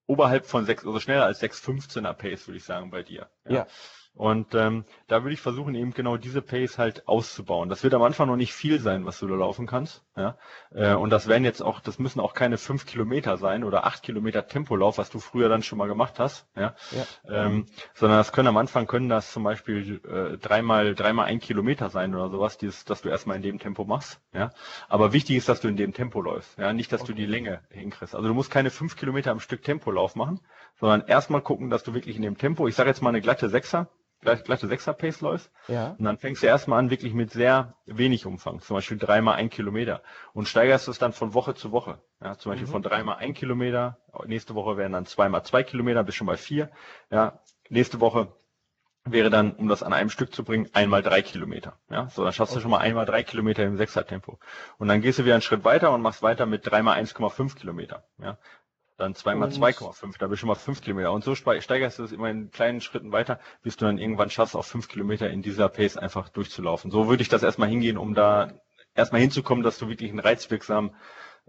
[0.06, 3.28] oberhalb von sechs, also schneller als 6,15er Pace, würde ich sagen, bei dir.
[3.48, 3.66] Ja.
[4.14, 7.68] Und ähm, da würde ich versuchen, eben genau diese Pace halt auszubauen.
[7.68, 10.04] Das wird am Anfang noch nicht viel sein, was du da laufen kannst.
[10.16, 10.38] Ja?
[10.72, 14.02] Äh, und das werden jetzt auch, das müssen auch keine fünf Kilometer sein oder acht
[14.02, 16.46] Kilometer Tempolauf, was du früher dann schon mal gemacht hast.
[16.56, 16.76] Ja?
[16.92, 17.06] Ja.
[17.28, 21.90] Ähm, sondern das können am Anfang können das zum Beispiel äh, dreimal dreimal ein Kilometer
[21.90, 24.20] sein oder sowas, dieses, dass du erstmal in dem Tempo machst.
[24.32, 24.50] Ja,
[24.88, 26.58] aber wichtig ist, dass du in dem Tempo läufst.
[26.58, 28.14] Ja, nicht, dass du die Länge hinkriegst.
[28.14, 30.40] Also du musst keine fünf Kilometer am Stück Tempolauf machen,
[30.78, 32.68] sondern erstmal gucken, dass du wirklich in dem Tempo.
[32.68, 33.88] Ich sage jetzt mal eine glatte Sechser,
[34.24, 35.50] gleich- glatte Sechser Pace läufst.
[35.68, 35.94] Ja.
[35.98, 39.50] Und dann fängst du erstmal an, wirklich mit sehr wenig Umfang, zum Beispiel dreimal ein
[39.50, 42.00] Kilometer und steigerst es dann von Woche zu Woche.
[42.20, 46.18] Ja, zum Beispiel von dreimal ein Kilometer, nächste Woche wären dann zweimal zwei Kilometer, bist
[46.18, 46.70] schon bei vier.
[47.10, 48.32] Ja, nächste Woche
[49.06, 51.78] wäre dann, um das an einem Stück zu bringen, einmal drei Kilometer.
[51.90, 54.38] Ja, so dann schaffst du schon mal einmal drei Kilometer im Sechser-Tempo.
[54.78, 58.04] Und dann gehst du wieder einen Schritt weiter und machst weiter mit dreimal 1,5 Kilometer.
[58.18, 58.38] Ja,
[58.96, 61.12] dann zweimal Und- 2,5, da bist du schon mal fünf Kilometer.
[61.12, 64.54] Und so steigerst du es immer in kleinen Schritten weiter, bis du dann irgendwann schaffst,
[64.54, 66.90] auf fünf Kilometer in dieser Pace einfach durchzulaufen.
[66.90, 68.52] So würde ich das erstmal hingehen, um da
[68.94, 70.94] erstmal hinzukommen, dass du wirklich einen reizwirksamen,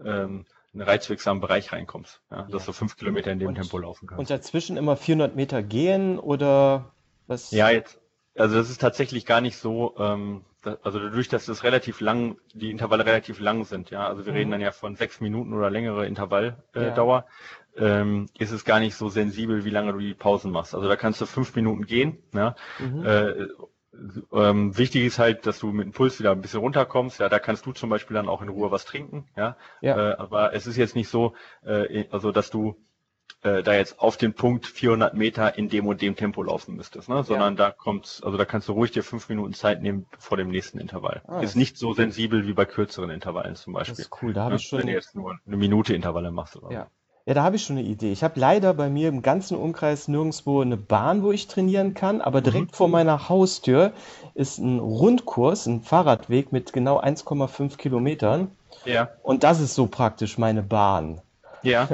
[0.04, 2.20] ähm, einen reizwirksamen Bereich reinkommst.
[2.30, 4.18] Ja, dass du fünf Kilometer in dem Und- Tempo laufen kannst.
[4.18, 6.92] Und dazwischen immer 400 Meter gehen oder
[7.28, 7.50] was?
[7.52, 7.98] Ja, jetzt,
[8.36, 10.44] also das ist tatsächlich gar nicht so, ähm,
[10.82, 14.38] also dadurch, dass das relativ lang, die Intervalle relativ lang sind, ja, also wir Mhm.
[14.38, 17.26] reden dann ja von sechs Minuten oder längere Intervalldauer,
[17.74, 18.00] äh, Ja.
[18.00, 20.74] Ähm, ist es gar nicht so sensibel, wie lange du die Pausen machst.
[20.74, 22.54] Also da kannst du fünf Minuten gehen, ja.
[22.78, 23.04] Mhm.
[23.04, 23.48] Äh,
[24.32, 27.20] ähm, wichtig ist halt, dass du mit dem Puls wieder ein bisschen runterkommst.
[27.20, 29.26] Ja, da kannst du zum Beispiel dann auch in Ruhe was trinken.
[29.36, 30.12] Ja, Ja.
[30.12, 32.76] Äh, aber es ist jetzt nicht so, äh, also dass du
[33.46, 37.08] äh, da jetzt auf den Punkt 400 Meter in dem und dem Tempo laufen müsstest,
[37.08, 37.22] ne?
[37.22, 40.48] sondern da kommt, also da kannst du ruhig dir fünf Minuten Zeit nehmen vor dem
[40.48, 41.22] nächsten Intervall.
[41.28, 44.04] Ah, ist nicht so sensibel wie bei kürzeren Intervallen zum Das Beispiel.
[44.04, 44.80] ist cool, da habe Ja, ich schon.
[44.80, 46.86] Wenn du jetzt nur eine Minute Intervalle machst oder Ja.
[47.28, 48.12] Ja, da habe ich schon eine Idee.
[48.12, 52.20] Ich habe leider bei mir im ganzen Umkreis nirgendwo eine Bahn, wo ich trainieren kann,
[52.20, 53.92] aber direkt vor meiner Haustür
[54.34, 58.52] ist ein Rundkurs, ein Fahrradweg mit genau 1,5 Kilometern.
[58.84, 59.08] Ja.
[59.24, 61.20] Und das ist so praktisch meine Bahn.
[61.64, 61.88] Ja,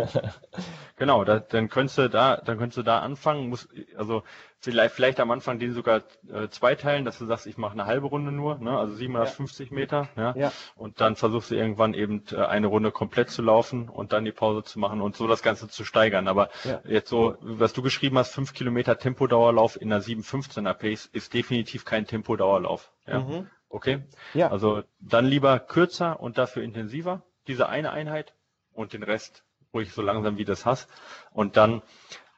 [1.03, 4.23] genau, da, dann könntest du da, dann könntest du da anfangen, muss, also
[4.61, 8.07] vielleicht, vielleicht am Anfang den sogar äh, zweiteilen, dass du sagst, ich mache eine halbe
[8.07, 10.53] Runde nur, ne, also 750 Meter, ja, Ja.
[10.77, 14.31] und dann versuchst du irgendwann eben äh, eine Runde komplett zu laufen und dann die
[14.31, 16.29] Pause zu machen und so das Ganze zu steigern.
[16.29, 16.81] Aber Ja.
[16.85, 21.85] jetzt so, was du geschrieben hast, fünf Kilometer Tempodauerlauf in einer 715er Pace ist definitiv
[21.85, 22.93] kein Tempodauerlauf.
[23.09, 23.19] Ja.
[23.19, 23.51] Mhm.
[23.69, 24.05] Okay?
[24.35, 24.53] Ja.
[24.53, 28.35] Also dann lieber kürzer und dafür intensiver, diese eine Einheit
[28.73, 30.89] und den Rest ruhig so langsam wie du das hast.
[31.33, 31.83] Und dann,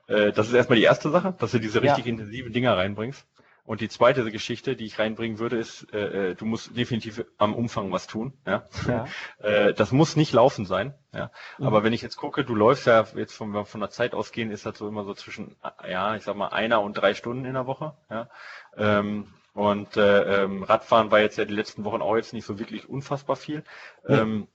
[0.07, 1.93] äh, das ist erstmal die erste Sache, dass du diese Ja.
[1.93, 3.27] richtig intensiven Dinger reinbringst.
[3.67, 7.55] Und die zweite Geschichte, die ich reinbringen würde, ist, äh, äh, du musst definitiv am
[7.55, 8.35] Umfang was tun.
[8.47, 8.65] Ja?
[8.87, 9.07] Ja.
[9.39, 10.95] Äh, das muss nicht laufen sein.
[11.13, 11.31] Ja?
[11.59, 11.67] Mhm.
[11.67, 14.67] Aber wenn ich jetzt gucke, du läufst ja jetzt von, von der Zeit ausgehen, ist
[14.67, 15.57] das so immer so zwischen,
[15.89, 17.95] ja, ich sag mal, einer und drei Stunden in der Woche.
[18.11, 18.29] Ja?
[18.77, 22.59] Ähm, und äh, ähm, Radfahren war jetzt ja die letzten Wochen auch jetzt nicht so
[22.59, 23.65] wirklich unfassbar viel.
[24.07, 24.17] Nee.
[24.17, 24.49] Ähm,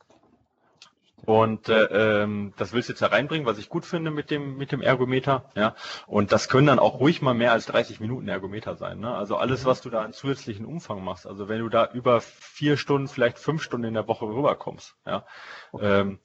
[1.25, 4.57] und äh, ähm, das willst du jetzt da reinbringen, was ich gut finde mit dem
[4.57, 5.75] mit dem Ergometer, ja.
[6.07, 8.99] Und das können dann auch ruhig mal mehr als 30 Minuten Ergometer sein.
[8.99, 9.13] Ne?
[9.13, 11.27] Also alles, was du da an zusätzlichen Umfang machst.
[11.27, 15.25] Also wenn du da über vier Stunden, vielleicht fünf Stunden in der Woche rüberkommst, ja,
[15.79, 16.19] ähm,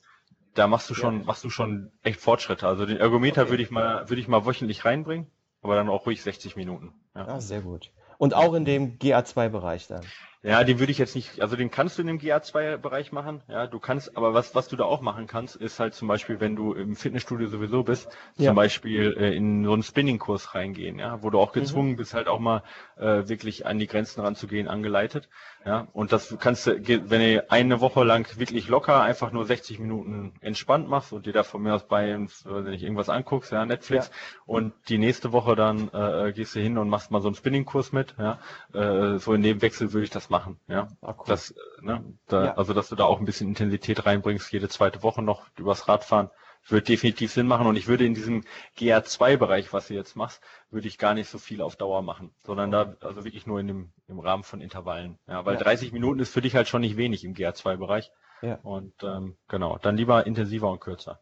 [0.54, 2.66] da machst du schon machst du schon echt Fortschritte.
[2.66, 3.50] Also den Ergometer Okay.
[3.50, 5.30] würde ich mal würde ich mal wöchentlich reinbringen,
[5.62, 6.92] aber dann auch ruhig 60 Minuten.
[7.14, 7.26] Ja.
[7.26, 7.90] Ah, sehr gut.
[8.18, 10.04] Und auch in dem GA2-Bereich dann.
[10.44, 13.66] Ja, den würde ich jetzt nicht, also den kannst du in dem GA2-Bereich machen, ja,
[13.66, 16.54] du kannst, aber was, was du da auch machen kannst, ist halt zum Beispiel, wenn
[16.54, 18.48] du im Fitnessstudio sowieso bist, Ja.
[18.48, 22.28] zum Beispiel äh, in so einen Spinning-Kurs reingehen, ja, wo du auch gezwungen bist, halt
[22.28, 22.62] auch mal
[22.98, 25.30] äh, wirklich an die Grenzen ranzugehen, angeleitet,
[25.64, 29.78] ja, und das kannst du, wenn du eine Woche lang wirklich locker einfach nur 60
[29.78, 33.64] Minuten entspannt machst und dir da von mir aus bei, weiß nicht, irgendwas anguckst, ja,
[33.64, 34.10] Netflix,
[34.44, 37.92] und die nächste Woche dann äh, gehst du hin und machst mal so einen Spinning-Kurs
[37.92, 38.38] mit, ja,
[38.74, 40.33] äh, so in dem Wechsel würde ich das machen.
[40.34, 40.88] Machen, ja.
[41.00, 41.24] Ah, cool.
[41.26, 42.54] das, ne, da, ja.
[42.56, 46.30] Also dass du da auch ein bisschen Intensität reinbringst, jede zweite Woche noch übers Radfahren,
[46.68, 47.66] wird definitiv Sinn machen.
[47.66, 48.42] Und ich würde in diesem
[48.78, 52.70] GR2-Bereich, was du jetzt machst, würde ich gar nicht so viel auf Dauer machen, sondern
[52.70, 55.18] da also wirklich nur in dem im Rahmen von Intervallen.
[55.28, 55.62] Ja, weil ja.
[55.62, 58.10] 30 Minuten ist für dich halt schon nicht wenig im GR2-Bereich.
[58.42, 58.56] Ja.
[58.62, 61.20] Und ähm, genau, dann lieber intensiver und kürzer.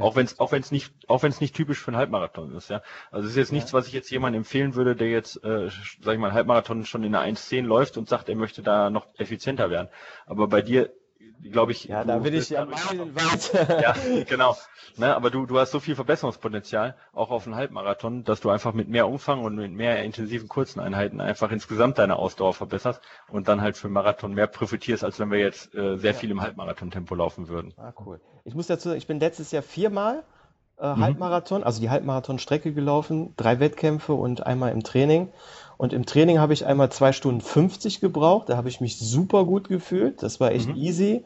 [0.00, 2.54] Auch wenn es auch wenn es nicht auch wenn es nicht typisch für einen Halbmarathon
[2.54, 2.82] ist, ja.
[3.10, 5.68] Also es ist jetzt nichts, was ich jetzt jemandem empfehlen würde, der jetzt, äh,
[6.02, 9.06] sag ich mal, Halbmarathon schon in der 1.10 läuft und sagt, er möchte da noch
[9.16, 9.88] effizienter werden.
[10.26, 10.90] Aber bei dir
[11.42, 11.84] glaube ich.
[11.84, 13.52] Ja, da will ich ja weit.
[13.82, 13.94] ja,
[14.28, 14.56] genau.
[14.96, 18.72] Ne, aber du, du hast so viel Verbesserungspotenzial, auch auf einen Halbmarathon, dass du einfach
[18.72, 23.48] mit mehr Umfang und mit mehr intensiven kurzen Einheiten einfach insgesamt deine Ausdauer verbesserst und
[23.48, 26.18] dann halt für einen Marathon mehr profitierst, als wenn wir jetzt äh, sehr ja.
[26.18, 27.72] viel im Halbmarathon-Tempo laufen würden.
[27.76, 28.20] Ah, cool.
[28.44, 30.24] Ich muss dazu sagen, ich bin letztes Jahr viermal
[30.80, 31.04] äh, mhm.
[31.04, 35.28] Halbmarathon, also die Halbmarathon-Strecke gelaufen, drei Wettkämpfe und einmal im Training.
[35.80, 38.50] Und im Training habe ich einmal zwei Stunden 50 gebraucht.
[38.50, 40.22] Da habe ich mich super gut gefühlt.
[40.22, 40.76] Das war echt mhm.
[40.76, 41.24] easy.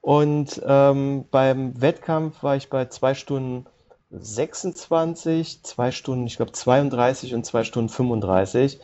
[0.00, 3.66] Und ähm, beim Wettkampf war ich bei zwei Stunden
[4.10, 8.80] 26, zwei Stunden, ich glaube 32 und zwei Stunden 35.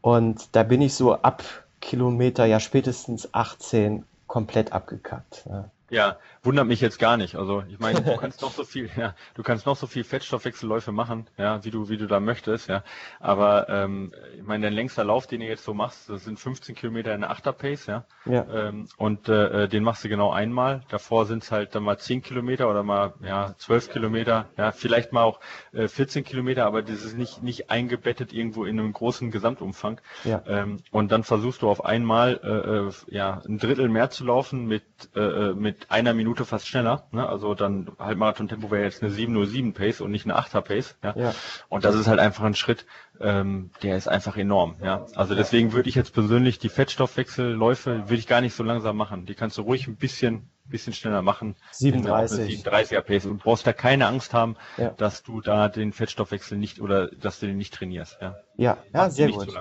[0.00, 1.44] Und da bin ich so ab
[1.80, 5.44] Kilometer, ja spätestens 18 komplett abgekackt.
[5.48, 5.70] Ja.
[5.90, 7.36] Ja, wundert mich jetzt gar nicht.
[7.36, 10.92] Also ich meine, du kannst noch so viel, ja, du kannst noch so viel Fettstoffwechselläufe
[10.92, 12.84] machen, ja, wie du, wie du da möchtest, ja.
[13.18, 16.74] Aber ähm, ich meine, dein längster Lauf, den du jetzt so machst, das sind 15
[16.74, 18.04] Kilometer in der Achterpace, ja.
[18.26, 18.46] ja.
[18.52, 20.82] Ähm, und äh, den machst du genau einmal.
[20.90, 25.12] Davor sind es halt dann mal 10 Kilometer oder mal ja 12 Kilometer, ja, vielleicht
[25.12, 25.40] mal auch
[25.72, 30.00] äh, 14 Kilometer, aber das ist nicht nicht eingebettet irgendwo in einem großen Gesamtumfang.
[30.24, 30.42] Ja.
[30.46, 34.66] Ähm, und dann versuchst du auf einmal äh, äh ja ein Drittel mehr zu laufen
[34.66, 37.06] mit äh, äh mit einer Minute fast schneller.
[37.12, 37.28] Ne?
[37.28, 40.96] Also dann Halbmarathon-Tempo wäre jetzt eine 7.07 Pace und nicht eine 8er Pace.
[41.04, 41.14] Ja?
[41.16, 41.34] ja?
[41.68, 42.86] Und das ist halt einfach ein Schritt,
[43.20, 44.76] ähm, der ist einfach enorm.
[44.82, 45.06] Ja?
[45.14, 49.26] Also deswegen würde ich jetzt persönlich die Fettstoffwechselläufe würde ich gar nicht so langsam machen.
[49.26, 51.56] Die kannst du ruhig ein bisschen bisschen schneller machen.
[51.72, 52.64] 37.
[52.64, 54.90] 37er Pace und brauchst da keine Angst haben, ja.
[54.90, 58.18] dass du da den Fettstoffwechsel nicht oder dass du den nicht trainierst.
[58.20, 59.50] Ja, ja, ja sehr gut.
[59.50, 59.58] So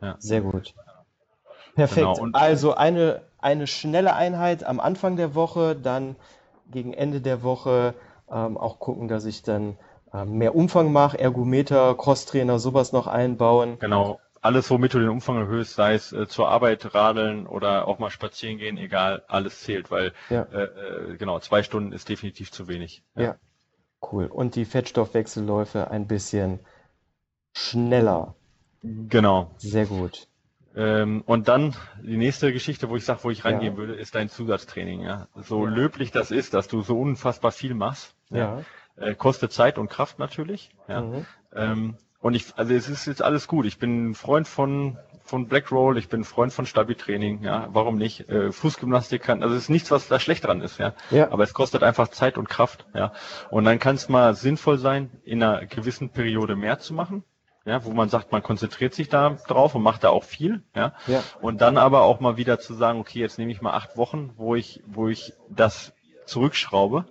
[0.00, 0.16] ja.
[0.18, 0.74] Sehr gut.
[1.74, 2.06] Perfekt.
[2.18, 2.28] Genau.
[2.32, 6.16] also eine eine schnelle Einheit am Anfang der Woche, dann
[6.68, 7.94] gegen Ende der Woche
[8.28, 9.78] ähm, auch gucken, dass ich dann
[10.12, 13.78] ähm, mehr Umfang mache, Ergometer, Crosstrainer, sowas noch einbauen.
[13.78, 18.00] Genau, alles, womit du den Umfang erhöhst, sei es äh, zur Arbeit radeln oder auch
[18.00, 20.42] mal spazieren gehen, egal, alles zählt, weil ja.
[20.42, 23.04] äh, äh, genau, zwei Stunden ist definitiv zu wenig.
[23.14, 23.22] Ja.
[23.22, 23.36] ja.
[24.10, 24.26] cool.
[24.26, 26.58] Und die Fettstoffwechselläufe ein bisschen
[27.56, 28.34] schneller.
[28.82, 29.52] Genau.
[29.58, 30.26] Sehr gut.
[30.76, 33.78] Ähm, und dann die nächste Geschichte, wo ich sage, wo ich reingehen ja.
[33.78, 35.00] würde, ist dein Zusatztraining.
[35.00, 35.28] Ja?
[35.34, 35.70] So ja.
[35.70, 38.14] löblich das ist, dass du so unfassbar viel machst.
[38.30, 38.62] Ja.
[38.96, 40.70] Äh, kostet Zeit und Kraft natürlich.
[40.86, 41.00] Ja.
[41.00, 41.26] Mhm.
[41.54, 43.66] Ähm, und ich, also es ist jetzt alles gut.
[43.66, 47.68] Ich bin ein Freund von von Black Roll, ich bin ein Freund von Stabi-Training, ja,
[47.72, 48.28] warum nicht?
[48.28, 50.94] Äh, Fußgymnastik kann, also es ist nichts, was da schlecht dran ist, ja.
[51.10, 51.30] ja.
[51.30, 53.12] Aber es kostet einfach Zeit und Kraft, ja.
[53.50, 57.24] Und dann kann es mal sinnvoll sein, in einer gewissen Periode mehr zu machen,
[57.66, 60.94] ja, wo man sagt, man konzentriert sich da drauf und macht da auch viel, ja.
[61.08, 61.22] ja.
[61.40, 64.30] Und dann aber auch mal wieder zu sagen, okay, jetzt nehme ich mal acht Wochen,
[64.36, 65.92] wo ich, wo ich das
[66.26, 67.06] zurückschraube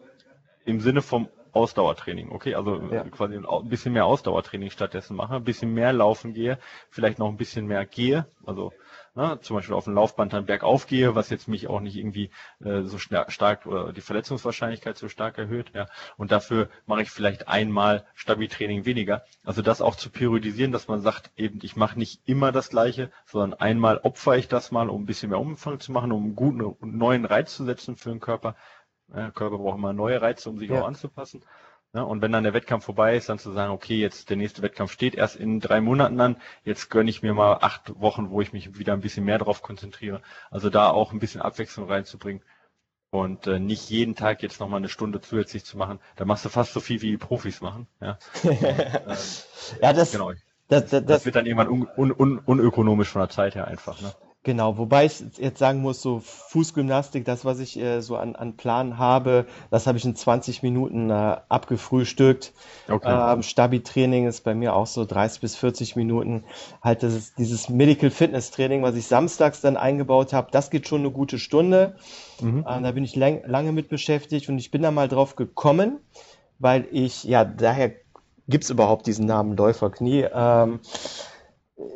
[0.63, 3.03] im Sinne vom Ausdauertraining, okay, also ja.
[3.05, 7.37] quasi ein bisschen mehr Ausdauertraining stattdessen mache, ein bisschen mehr laufen gehe, vielleicht noch ein
[7.37, 8.73] bisschen mehr gehe, also
[9.15, 12.29] ne, zum Beispiel auf dem Laufband dann bergauf gehe, was jetzt mich auch nicht irgendwie
[12.63, 15.71] äh, so stark oder die Verletzungswahrscheinlichkeit so stark erhöht.
[15.73, 15.87] Ja.
[16.17, 19.23] Und dafür mache ich vielleicht einmal Stabiltraining weniger.
[19.43, 23.11] Also das auch zu periodisieren, dass man sagt, eben ich mache nicht immer das Gleiche,
[23.25, 26.35] sondern einmal opfer ich das mal, um ein bisschen mehr Umfang zu machen, um einen
[26.35, 28.55] guten neuen Reiz zu setzen für den Körper.
[29.15, 30.81] Der Körper braucht immer neue Reize, um sich ja.
[30.81, 31.41] auch anzupassen.
[31.93, 34.91] Und wenn dann der Wettkampf vorbei ist, dann zu sagen, okay, jetzt der nächste Wettkampf
[34.91, 38.51] steht erst in drei Monaten an, jetzt gönne ich mir mal acht Wochen, wo ich
[38.51, 40.21] mich wieder ein bisschen mehr drauf konzentriere.
[40.51, 42.41] Also da auch ein bisschen Abwechslung reinzubringen
[43.11, 45.99] und äh, nicht jeden Tag jetzt nochmal eine Stunde zusätzlich zu machen.
[46.17, 47.87] Da machst du fast so viel wie die Profis machen.
[48.01, 49.07] Ja, und, äh,
[49.81, 50.33] ja das, genau.
[50.67, 54.01] das, das, das, wird dann irgendwann un, un, un, unökonomisch von der Zeit her einfach.
[54.01, 54.13] Ne?
[54.45, 58.55] Genau, wobei ich jetzt sagen muss, so Fußgymnastik, das, was ich äh, so an, an
[58.55, 62.53] Plan habe, das habe ich in 20 Minuten äh, abgefrühstückt.
[62.87, 63.33] Okay.
[63.33, 66.43] Ähm, Stabi-Training ist bei mir auch so 30 bis 40 Minuten.
[66.83, 70.87] Halt das ist dieses Medical Fitness Training, was ich samstags dann eingebaut habe, das geht
[70.87, 71.95] schon eine gute Stunde.
[72.39, 72.65] Mhm.
[72.69, 75.97] Ähm, da bin ich lang, lange mit beschäftigt und ich bin da mal drauf gekommen,
[76.59, 77.93] weil ich, ja, daher
[78.47, 80.27] gibt's überhaupt diesen Namen Läuferknie.
[80.31, 80.81] Ähm,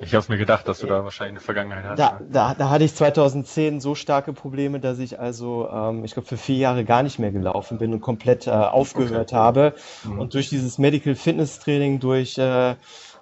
[0.01, 1.99] ich habe es mir gedacht, dass du da wahrscheinlich eine Vergangenheit hast.
[1.99, 6.27] Da, da, da hatte ich 2010 so starke Probleme, dass ich also, ähm, ich glaube,
[6.27, 9.36] für vier Jahre gar nicht mehr gelaufen bin und komplett äh, aufgehört okay.
[9.36, 9.73] habe.
[10.03, 10.19] Mhm.
[10.19, 12.75] Und durch dieses Medical Fitness Training, durch äh,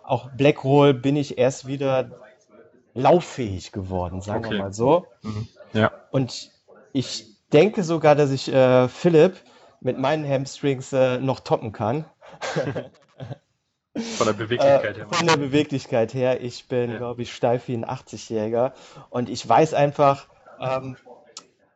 [0.04, 2.10] auch Blackroll bin ich erst wieder
[2.96, 4.56] lauffähig geworden, sagen Okay.
[4.56, 5.06] wir mal so.
[5.22, 5.48] Mhm.
[5.74, 5.92] Ja.
[6.10, 6.52] Und
[6.92, 9.36] ich denke sogar, dass ich äh, Philipp
[9.80, 12.06] mit meinen Hamstrings äh, noch toppen kann.
[14.00, 15.08] Von der Beweglichkeit Äh, her.
[15.10, 16.42] von der Beweglichkeit her.
[16.42, 16.98] Ich bin, Ja.
[16.98, 18.74] glaube ich, steif wie ein 80-Jähriger.
[19.10, 20.28] Und ich weiß einfach,
[20.60, 20.98] ähm,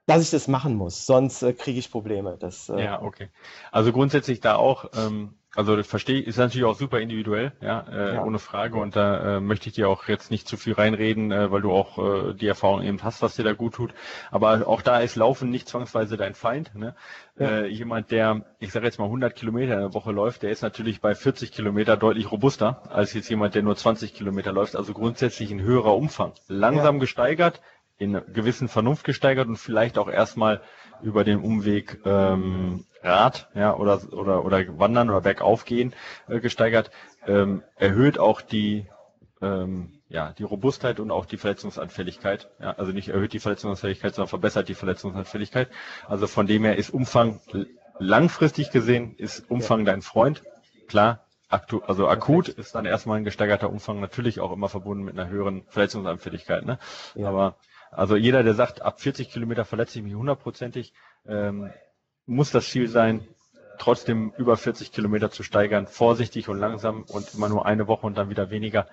[0.07, 1.05] dass ich das machen muss.
[1.05, 2.38] Sonst äh, kriege ich Probleme.
[2.39, 3.30] Das, äh, Ja, okay.
[3.72, 7.86] Also grundsätzlich da auch, ähm, also das verstehe ich, ist natürlich auch super individuell, ja,
[7.91, 8.24] äh, Ja.
[8.24, 8.78] ohne Frage.
[8.78, 11.72] Und da äh, möchte ich dir auch jetzt nicht zu viel reinreden, äh, weil du
[11.72, 11.97] auch
[12.30, 13.93] äh, die Erfahrung eben hast, was dir da gut tut.
[14.32, 16.74] Aber auch da ist Laufen nicht zwangsweise dein Feind.
[16.74, 16.95] Ne?
[17.38, 17.47] Ja.
[17.47, 20.62] Äh, jemand, der, ich sage jetzt mal 100 Kilometer in der Woche läuft, der ist
[20.62, 24.78] natürlich bei 40 Kilometer deutlich robuster als jetzt jemand, der nur 20 Kilometer läuft.
[24.78, 27.62] Also grundsätzlich ein höherer Umfang, langsam gesteigert,
[27.97, 30.62] in gewissen Vernunft gesteigert und vielleicht auch erstmal
[31.04, 35.93] über den Umweg ähm, Rad, ja, oder oder oder Wandern oder Bergauf gehen
[36.28, 36.91] äh, gesteigert,
[37.26, 38.88] ähm, erhöht auch die
[39.41, 42.49] ähm, ja die Robustheit und auch die Verletzungsanfälligkeit.
[42.60, 45.70] Ja, also nicht erhöht die Verletzungsanfälligkeit, sondern verbessert die Verletzungsanfälligkeit.
[46.08, 47.39] Also von dem her ist Umfang
[47.97, 50.43] langfristig gesehen ist Umfang dein Freund.
[50.88, 55.18] Klar, aktu also akut ist dann erstmal ein gesteigerter Umfang natürlich auch immer verbunden mit
[55.18, 56.66] einer höheren Verletzungsanfälligkeit.
[56.66, 56.80] Ne?
[57.16, 57.30] Ja.
[57.30, 57.56] Aber
[57.91, 60.93] also jeder, der sagt, ab 40 Kilometer verletze ich mich hundertprozentig,
[61.28, 61.72] ähm,
[62.32, 63.27] muss das Ziel sein,
[63.77, 68.17] trotzdem über 40 Kilometer zu steigern, vorsichtig und langsam und immer nur eine Woche und
[68.17, 68.88] dann wieder weniger,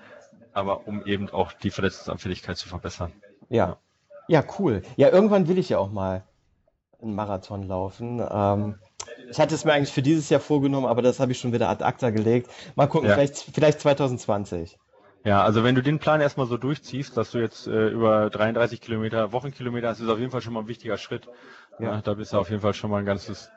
[0.53, 3.13] aber um eben auch die Verletzungsanfälligkeit zu verbessern.
[3.49, 3.79] Ja.
[4.29, 4.83] Ja, cool.
[4.97, 6.25] Ja, irgendwann will ich ja auch mal
[7.01, 8.21] einen Marathon laufen.
[8.31, 8.75] Ähm,
[9.31, 11.69] ich hatte es mir eigentlich für dieses Jahr vorgenommen, aber das habe ich schon wieder
[11.69, 12.51] ad acta gelegt.
[12.75, 13.15] Mal gucken, Ja.
[13.15, 14.79] vielleicht, vielleicht 2020.
[15.25, 18.81] Ja, also wenn du den Plan erstmal so durchziehst, dass du jetzt äh, über 33
[18.81, 21.29] Kilometer, Wochenkilometer hast, ist auf jeden Fall schon mal ein wichtiger Schritt.
[21.79, 21.95] Ja.
[21.95, 22.01] Ja.
[22.03, 23.51] da bist du auf jeden Fall schon mal ein ganzes,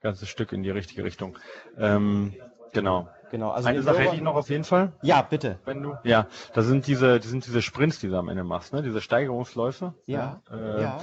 [0.00, 1.38] ganzes Stück in die richtige Richtung.
[1.78, 2.34] Ähm,
[2.72, 3.08] genau.
[3.30, 3.50] Genau.
[3.50, 4.92] Also Eine die Sache hätte ich noch auf jeden Fall.
[5.02, 5.58] Ja, bitte.
[5.64, 8.72] Wenn du, ja, das sind diese, das sind diese Sprints, die du am Ende machst,
[8.72, 8.82] ne?
[8.82, 9.94] Diese Steigerungsläufe.
[10.06, 10.42] Ja.
[10.50, 10.98] Äh, Ja.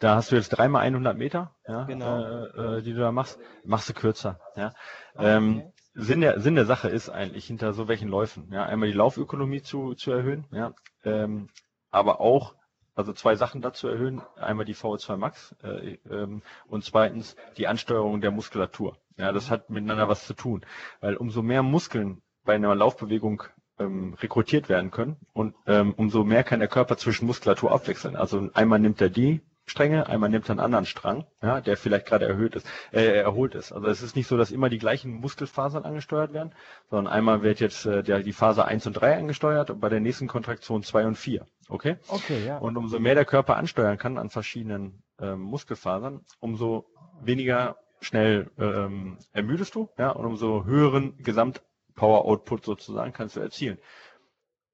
[0.00, 2.20] Da hast du jetzt dreimal 100 Meter, ja, Genau.
[2.22, 4.70] äh, äh, die du da machst, machst du kürzer, ja.
[5.16, 5.72] Ah, Ähm, okay.
[6.00, 9.62] Sinn der, Sinn der Sache ist eigentlich hinter so welchen Läufen, ja, einmal die Laufökonomie
[9.62, 10.72] zu, zu erhöhen, ja,
[11.04, 11.48] ähm,
[11.90, 12.54] aber auch,
[12.94, 18.20] also zwei Sachen dazu erhöhen, einmal die VO2 Max äh, ähm, und zweitens die Ansteuerung
[18.20, 18.96] der Muskulatur.
[19.16, 20.64] Ja, das hat miteinander was zu tun,
[21.00, 23.42] weil umso mehr Muskeln bei einer Laufbewegung
[23.80, 28.14] ähm, rekrutiert werden können und ähm, umso mehr kann der Körper zwischen Muskulatur abwechseln.
[28.14, 32.06] Also einmal nimmt er die Stränge, einmal nimmt er einen anderen Strang, ja, der vielleicht
[32.06, 33.72] gerade erhöht ist, äh, erholt ist.
[33.72, 36.54] Also es ist nicht so, dass immer die gleichen Muskelfasern angesteuert werden,
[36.90, 40.00] sondern einmal wird jetzt äh, der, die Phase 1 und 3 angesteuert und bei der
[40.00, 41.46] nächsten Kontraktion 2 und 4.
[41.68, 41.96] Okay?
[42.08, 42.58] Okay, ja.
[42.58, 46.86] Und umso mehr der Körper ansteuern kann an verschiedenen ähm, Muskelfasern, umso
[47.20, 53.78] weniger schnell ähm, ermüdest du, ja, und umso höheren Gesamt-Power-Output sozusagen kannst du erzielen.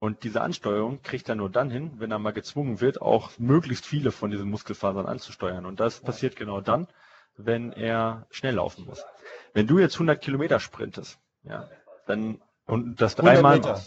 [0.05, 3.87] Und diese Ansteuerung kriegt er nur dann hin, wenn er mal gezwungen wird, auch möglichst
[3.87, 5.65] viele von diesen Muskelfasern anzusteuern.
[5.65, 6.89] Und das passiert genau dann,
[7.39, 9.03] wenn er schnell laufen muss.
[9.55, 11.71] Wenn du jetzt 100 Kilometer sprintest, ja,
[12.07, 13.83] dann und das 100 dreimal Meter.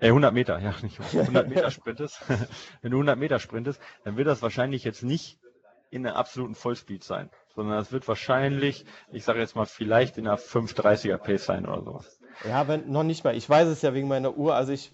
[0.00, 2.20] äh, 100 Meter, ja, nicht 100 Meter sprintest,
[2.82, 5.38] wenn du 100 Meter sprintest, dann wird das wahrscheinlich jetzt nicht
[5.88, 10.28] in der absoluten Vollspeed sein, sondern es wird wahrscheinlich, ich sage jetzt mal, vielleicht in
[10.28, 12.18] einer 530er Pace sein oder sowas.
[12.46, 13.34] Ja, wenn, noch nicht mal.
[13.34, 14.54] Ich weiß es ja wegen meiner Uhr.
[14.54, 14.92] Also ich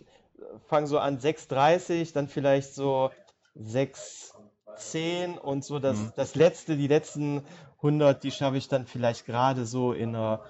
[0.67, 3.11] fange so an 6,30, dann vielleicht so
[3.55, 6.13] 6,10 und so das, Mhm.
[6.17, 7.43] das letzte, die letzten
[7.83, 10.41] 100, die schaffe ich dann vielleicht gerade so in einer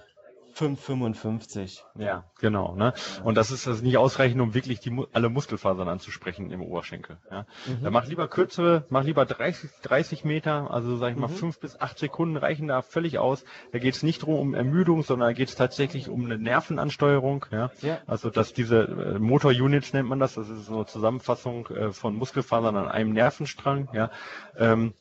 [0.59, 1.83] 5,55.
[1.97, 2.75] Ja, genau.
[2.75, 2.93] Ne?
[3.23, 7.19] Und das ist das nicht ausreichend, um wirklich die, alle Muskelfasern anzusprechen im Oberschenkel.
[7.31, 7.47] Ja?
[7.83, 11.35] Dann mach lieber kürzere, mach lieber 30, 30 Meter, also sag ich mal Mhm.
[11.35, 13.45] fünf bis acht Sekunden reichen da völlig aus.
[13.73, 17.47] Da geht es nicht drum um Ermüdung, sondern da geht es tatsächlich um eine Nervenansteuerung.
[17.51, 17.71] Ja?
[17.81, 17.99] Ja.
[18.07, 22.15] Also dass diese äh, Motor-Units nennt man das, das ist so eine Zusammenfassung äh, von
[22.17, 24.11] Muskelfasern an einem Nervenstrang, ja,
[24.57, 24.95] ähm,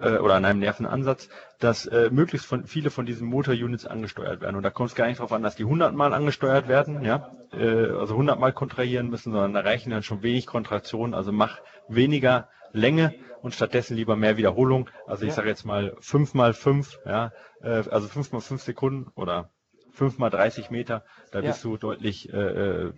[0.00, 1.28] äh, oder an einem Nervenansatz,
[1.58, 4.56] dass äh, möglichst von, viele von diesen Motor-Units angesteuert werden.
[4.56, 7.30] Und da kommt es gar nicht darauf an, dass die 100 Mal angesteuert werden, ja,
[7.52, 11.14] äh, also 100 Mal kontrahieren müssen, sondern da reichen dann schon wenig Kontraktionen.
[11.14, 14.90] Also mach weniger Länge und stattdessen lieber mehr Wiederholung.
[15.06, 15.36] Also ich Ja.
[15.36, 17.32] sage jetzt mal 5 mal 5, ja,
[17.62, 19.50] äh, also 5 mal 5 Sekunden oder
[19.92, 21.52] 5 mal 30 Meter, da Ja.
[21.52, 22.92] bist du deutlich äh, äh,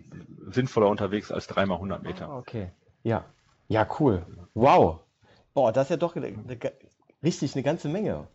[0.49, 2.27] sinnvoller unterwegs als 3 mal 100 Meter.
[2.27, 2.71] Ah, okay.
[3.03, 3.23] Ja.
[3.69, 4.25] Ja, cool.
[4.53, 4.99] Wow.
[5.53, 6.57] Boah, das ist ja doch eine, eine,
[7.23, 8.27] richtig eine ganze Menge.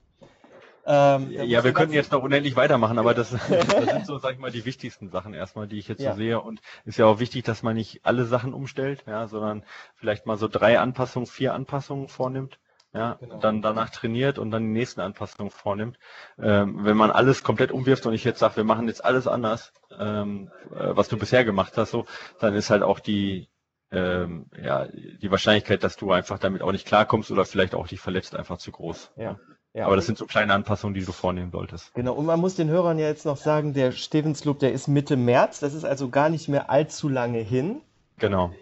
[0.87, 4.39] Ähm, Ja, wir ganz- jetzt noch unendlich weitermachen, aber das, das sind so, sag ich
[4.39, 6.13] mal, die wichtigsten Sachen erstmal, die ich jetzt Ja.
[6.13, 6.41] so sehe.
[6.41, 9.65] Und ist ja auch wichtig, dass man nicht alle Sachen umstellt, ja, sondern
[9.95, 12.59] vielleicht mal so drei Anpassungen, vier Anpassungen vornimmt.
[12.93, 13.39] Ja, Genau.
[13.41, 15.99] dann danach trainiert und dann die nächsten Anpassungen vornimmt.
[16.39, 19.73] Ähm, wenn man alles komplett umwirft und ich jetzt sage, wir machen jetzt alles anders,
[19.99, 22.07] ähm, äh, was du bisher gemacht hast, so,
[22.39, 23.49] dann ist halt auch die
[23.91, 28.01] ähm, ja, die Wahrscheinlichkeit, dass du einfach damit auch nicht klarkommst oder vielleicht auch dich
[28.01, 29.13] verletzt, einfach zu groß.
[29.17, 29.39] Ja.
[29.75, 31.93] Ja, Aber das sind so kleine Anpassungen, die du vornehmen solltest.
[31.95, 35.17] Genau, und man muss den Hörern ja jetzt noch sagen, der Stevensloop, der ist Mitte
[35.17, 37.81] März, das ist also gar nicht mehr allzu lange hin.
[38.19, 38.53] Genau.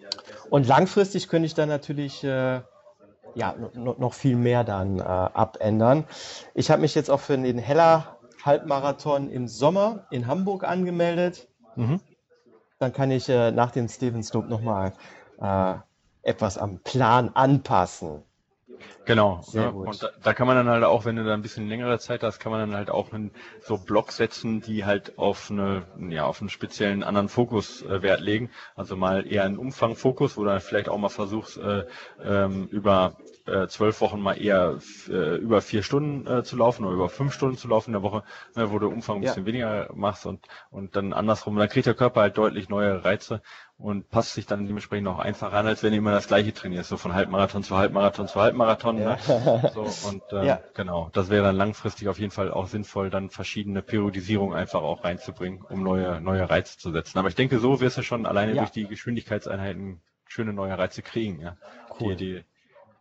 [0.49, 2.61] Und langfristig könnte ich dann natürlich äh,
[3.35, 6.05] ja, noch viel mehr dann äh, abändern.
[6.55, 11.47] Ich habe mich jetzt auch für den Heller Halbmarathon im Sommer in Hamburg angemeldet.
[11.75, 11.99] Mhm.
[12.79, 14.93] Dann kann ich äh, nach dem Stevensloop nochmal
[15.39, 15.75] äh,
[16.23, 18.23] etwas am Plan anpassen.
[19.05, 19.41] Genau.
[19.51, 19.71] Ja.
[19.71, 19.87] gut.
[19.87, 22.23] Und da, da, kann man dann halt auch, wenn du da ein bisschen längere Zeit
[22.23, 23.31] hast, kann man dann halt auch einen,
[23.61, 28.21] so Block setzen, die halt auf eine, ja, auf einen speziellen anderen Fokus äh, Wert
[28.21, 28.49] legen.
[28.75, 31.85] Also mal eher einen Umfangfokus, wo du dann vielleicht auch mal versuchst, äh,
[32.23, 34.79] ähm, über äh, zwölf Wochen mal eher
[35.09, 38.03] äh, über vier Stunden äh, zu laufen oder über fünf Stunden zu laufen in der
[38.03, 38.23] Woche,
[38.55, 39.47] ne, wo du Umfang ein bisschen ja.
[39.47, 43.41] weniger machst und, und dann andersrum, dann kriegt der Körper halt deutlich neue Reize
[43.83, 46.87] und passt sich dann dementsprechend auch einfacher an, als wenn du immer das gleiche trainierst,
[46.87, 48.97] so von Halbmarathon zu Halbmarathon zu Halbmarathon.
[48.97, 49.17] Ja.
[49.27, 49.71] Ne?
[49.73, 50.61] So, und äh, ja.
[50.73, 55.03] genau, das wäre dann langfristig auf jeden Fall auch sinnvoll, dann verschiedene Periodisierung einfach auch
[55.03, 57.19] reinzubringen, um neue, neue Reize zu setzen.
[57.19, 58.61] Aber ich denke, so wirst du schon alleine ja.
[58.61, 61.57] durch die Geschwindigkeitseinheiten schöne neue Reize kriegen, ja.
[61.99, 62.15] Cool.
[62.15, 62.43] Die, die,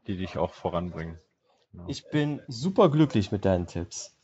[0.09, 1.17] die dich auch voranbringen.
[1.71, 1.85] Genau.
[1.87, 4.17] Ich bin super glücklich mit deinen Tipps.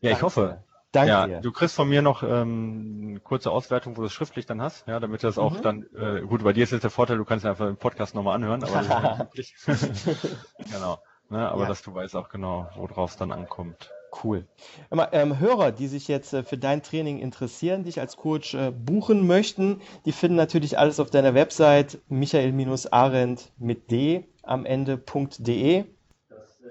[0.00, 0.62] Ja, ich hoffe.
[0.92, 1.40] Danke ja, dir.
[1.40, 4.86] Du kriegst von mir noch ähm, eine kurze Auswertung, wo du es schriftlich dann hast,
[4.88, 5.62] ja, damit das auch mhm.
[5.62, 8.36] dann, äh, gut, bei dir ist jetzt der Vorteil, du kannst einfach den Podcast nochmal
[8.36, 9.28] anhören, aber
[10.72, 10.98] genau.
[11.30, 11.68] Ne, aber ja.
[11.68, 13.90] dass du weißt auch genau, worauf es dann ankommt.
[14.24, 14.46] Cool.
[14.90, 18.70] Mal, ähm, Hörer, die sich jetzt äh, für dein Training interessieren, dich als Coach äh,
[18.70, 25.84] buchen möchten, die finden natürlich alles auf deiner Website michael-arendt mit d am Ende.de.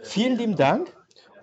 [0.02, 0.97] Vielen lieben Dank.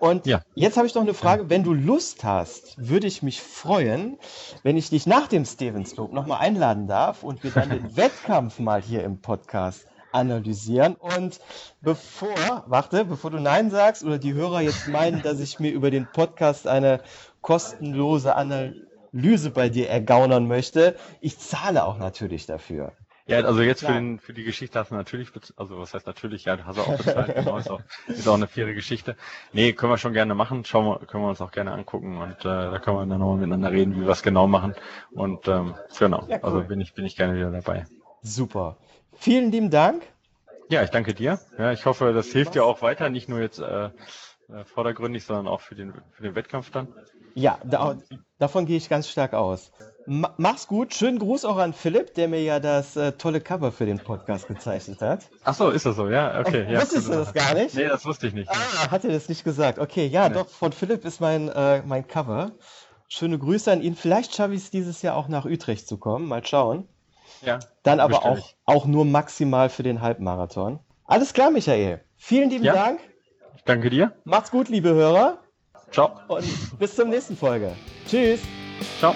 [0.05, 0.41] Und ja.
[0.53, 1.49] jetzt habe ich noch eine Frage.
[1.49, 4.19] Wenn du Lust hast, würde ich mich freuen,
[4.61, 8.59] wenn ich dich nach dem Stevens Loop nochmal einladen darf und wir dann den Wettkampf
[8.59, 10.93] mal hier im Podcast analysieren.
[10.93, 11.39] Und
[11.81, 15.89] bevor, warte, bevor du Nein sagst oder die Hörer jetzt meinen, dass ich mir über
[15.89, 17.01] den Podcast eine
[17.41, 22.93] kostenlose Analyse bei dir ergaunern möchte, ich zahle auch natürlich dafür.
[23.27, 26.45] Ja, also jetzt für, den, für die Geschichte hast du natürlich, also was heißt natürlich,
[26.45, 29.15] ja, hast du auch bezahlt, genau, ist auch, ist auch eine faire Geschichte.
[29.51, 32.39] Nee, können wir schon gerne machen, schauen wir, können wir uns auch gerne angucken und
[32.41, 34.75] äh, da können wir dann nochmal miteinander reden, wie wir es genau machen.
[35.11, 36.55] Und ähm, genau, ja, also cool.
[36.57, 37.87] also bin ich, bin ich gerne wieder dabei.
[38.21, 38.77] Super.
[39.17, 40.03] Vielen lieben Dank.
[40.69, 41.39] Ja, ich danke dir.
[41.57, 43.91] Ja, ich hoffe, das hilft dir auch weiter, nicht nur jetzt äh, äh
[44.65, 46.93] vordergründig, sondern auch für den, für den Wettkampf dann.
[47.33, 47.97] Ja, da,
[48.37, 49.71] davon gehe ich ganz stark aus.
[50.07, 50.93] Mach's gut.
[50.93, 54.47] Schönen Gruß auch an Philipp, der mir ja das äh, tolle Cover für den Podcast
[54.47, 55.29] gezeichnet hat.
[55.43, 56.39] Ach so, ist das so, ja?
[56.39, 56.71] Okay.
[56.71, 57.75] ja, Wusstest du das gar nicht?
[57.75, 58.49] Nee, das wusste ich nicht.
[58.49, 59.79] Ah, hat er das nicht gesagt?
[59.79, 60.35] Okay, ja, nee.
[60.35, 62.51] doch, von Philipp ist mein, äh, mein Cover.
[63.07, 63.95] Schöne Grüße an ihn.
[63.95, 66.27] Vielleicht schaffe ich es dieses Jahr auch nach Utrecht zu kommen.
[66.27, 66.87] Mal schauen.
[67.41, 67.59] Ja.
[67.83, 70.79] Dann aber auch, auch nur maximal für den Halbmarathon.
[71.05, 72.01] Alles klar, Michael.
[72.17, 72.73] Vielen lieben ja.
[72.73, 72.99] Dank.
[73.55, 74.13] Ich danke dir.
[74.23, 75.39] Macht's gut, liebe Hörer.
[75.91, 76.11] Ciao.
[76.27, 76.45] Und
[76.79, 77.71] bis zur nächsten Folge.
[78.07, 78.41] Tschüss.
[78.99, 79.15] Ciao.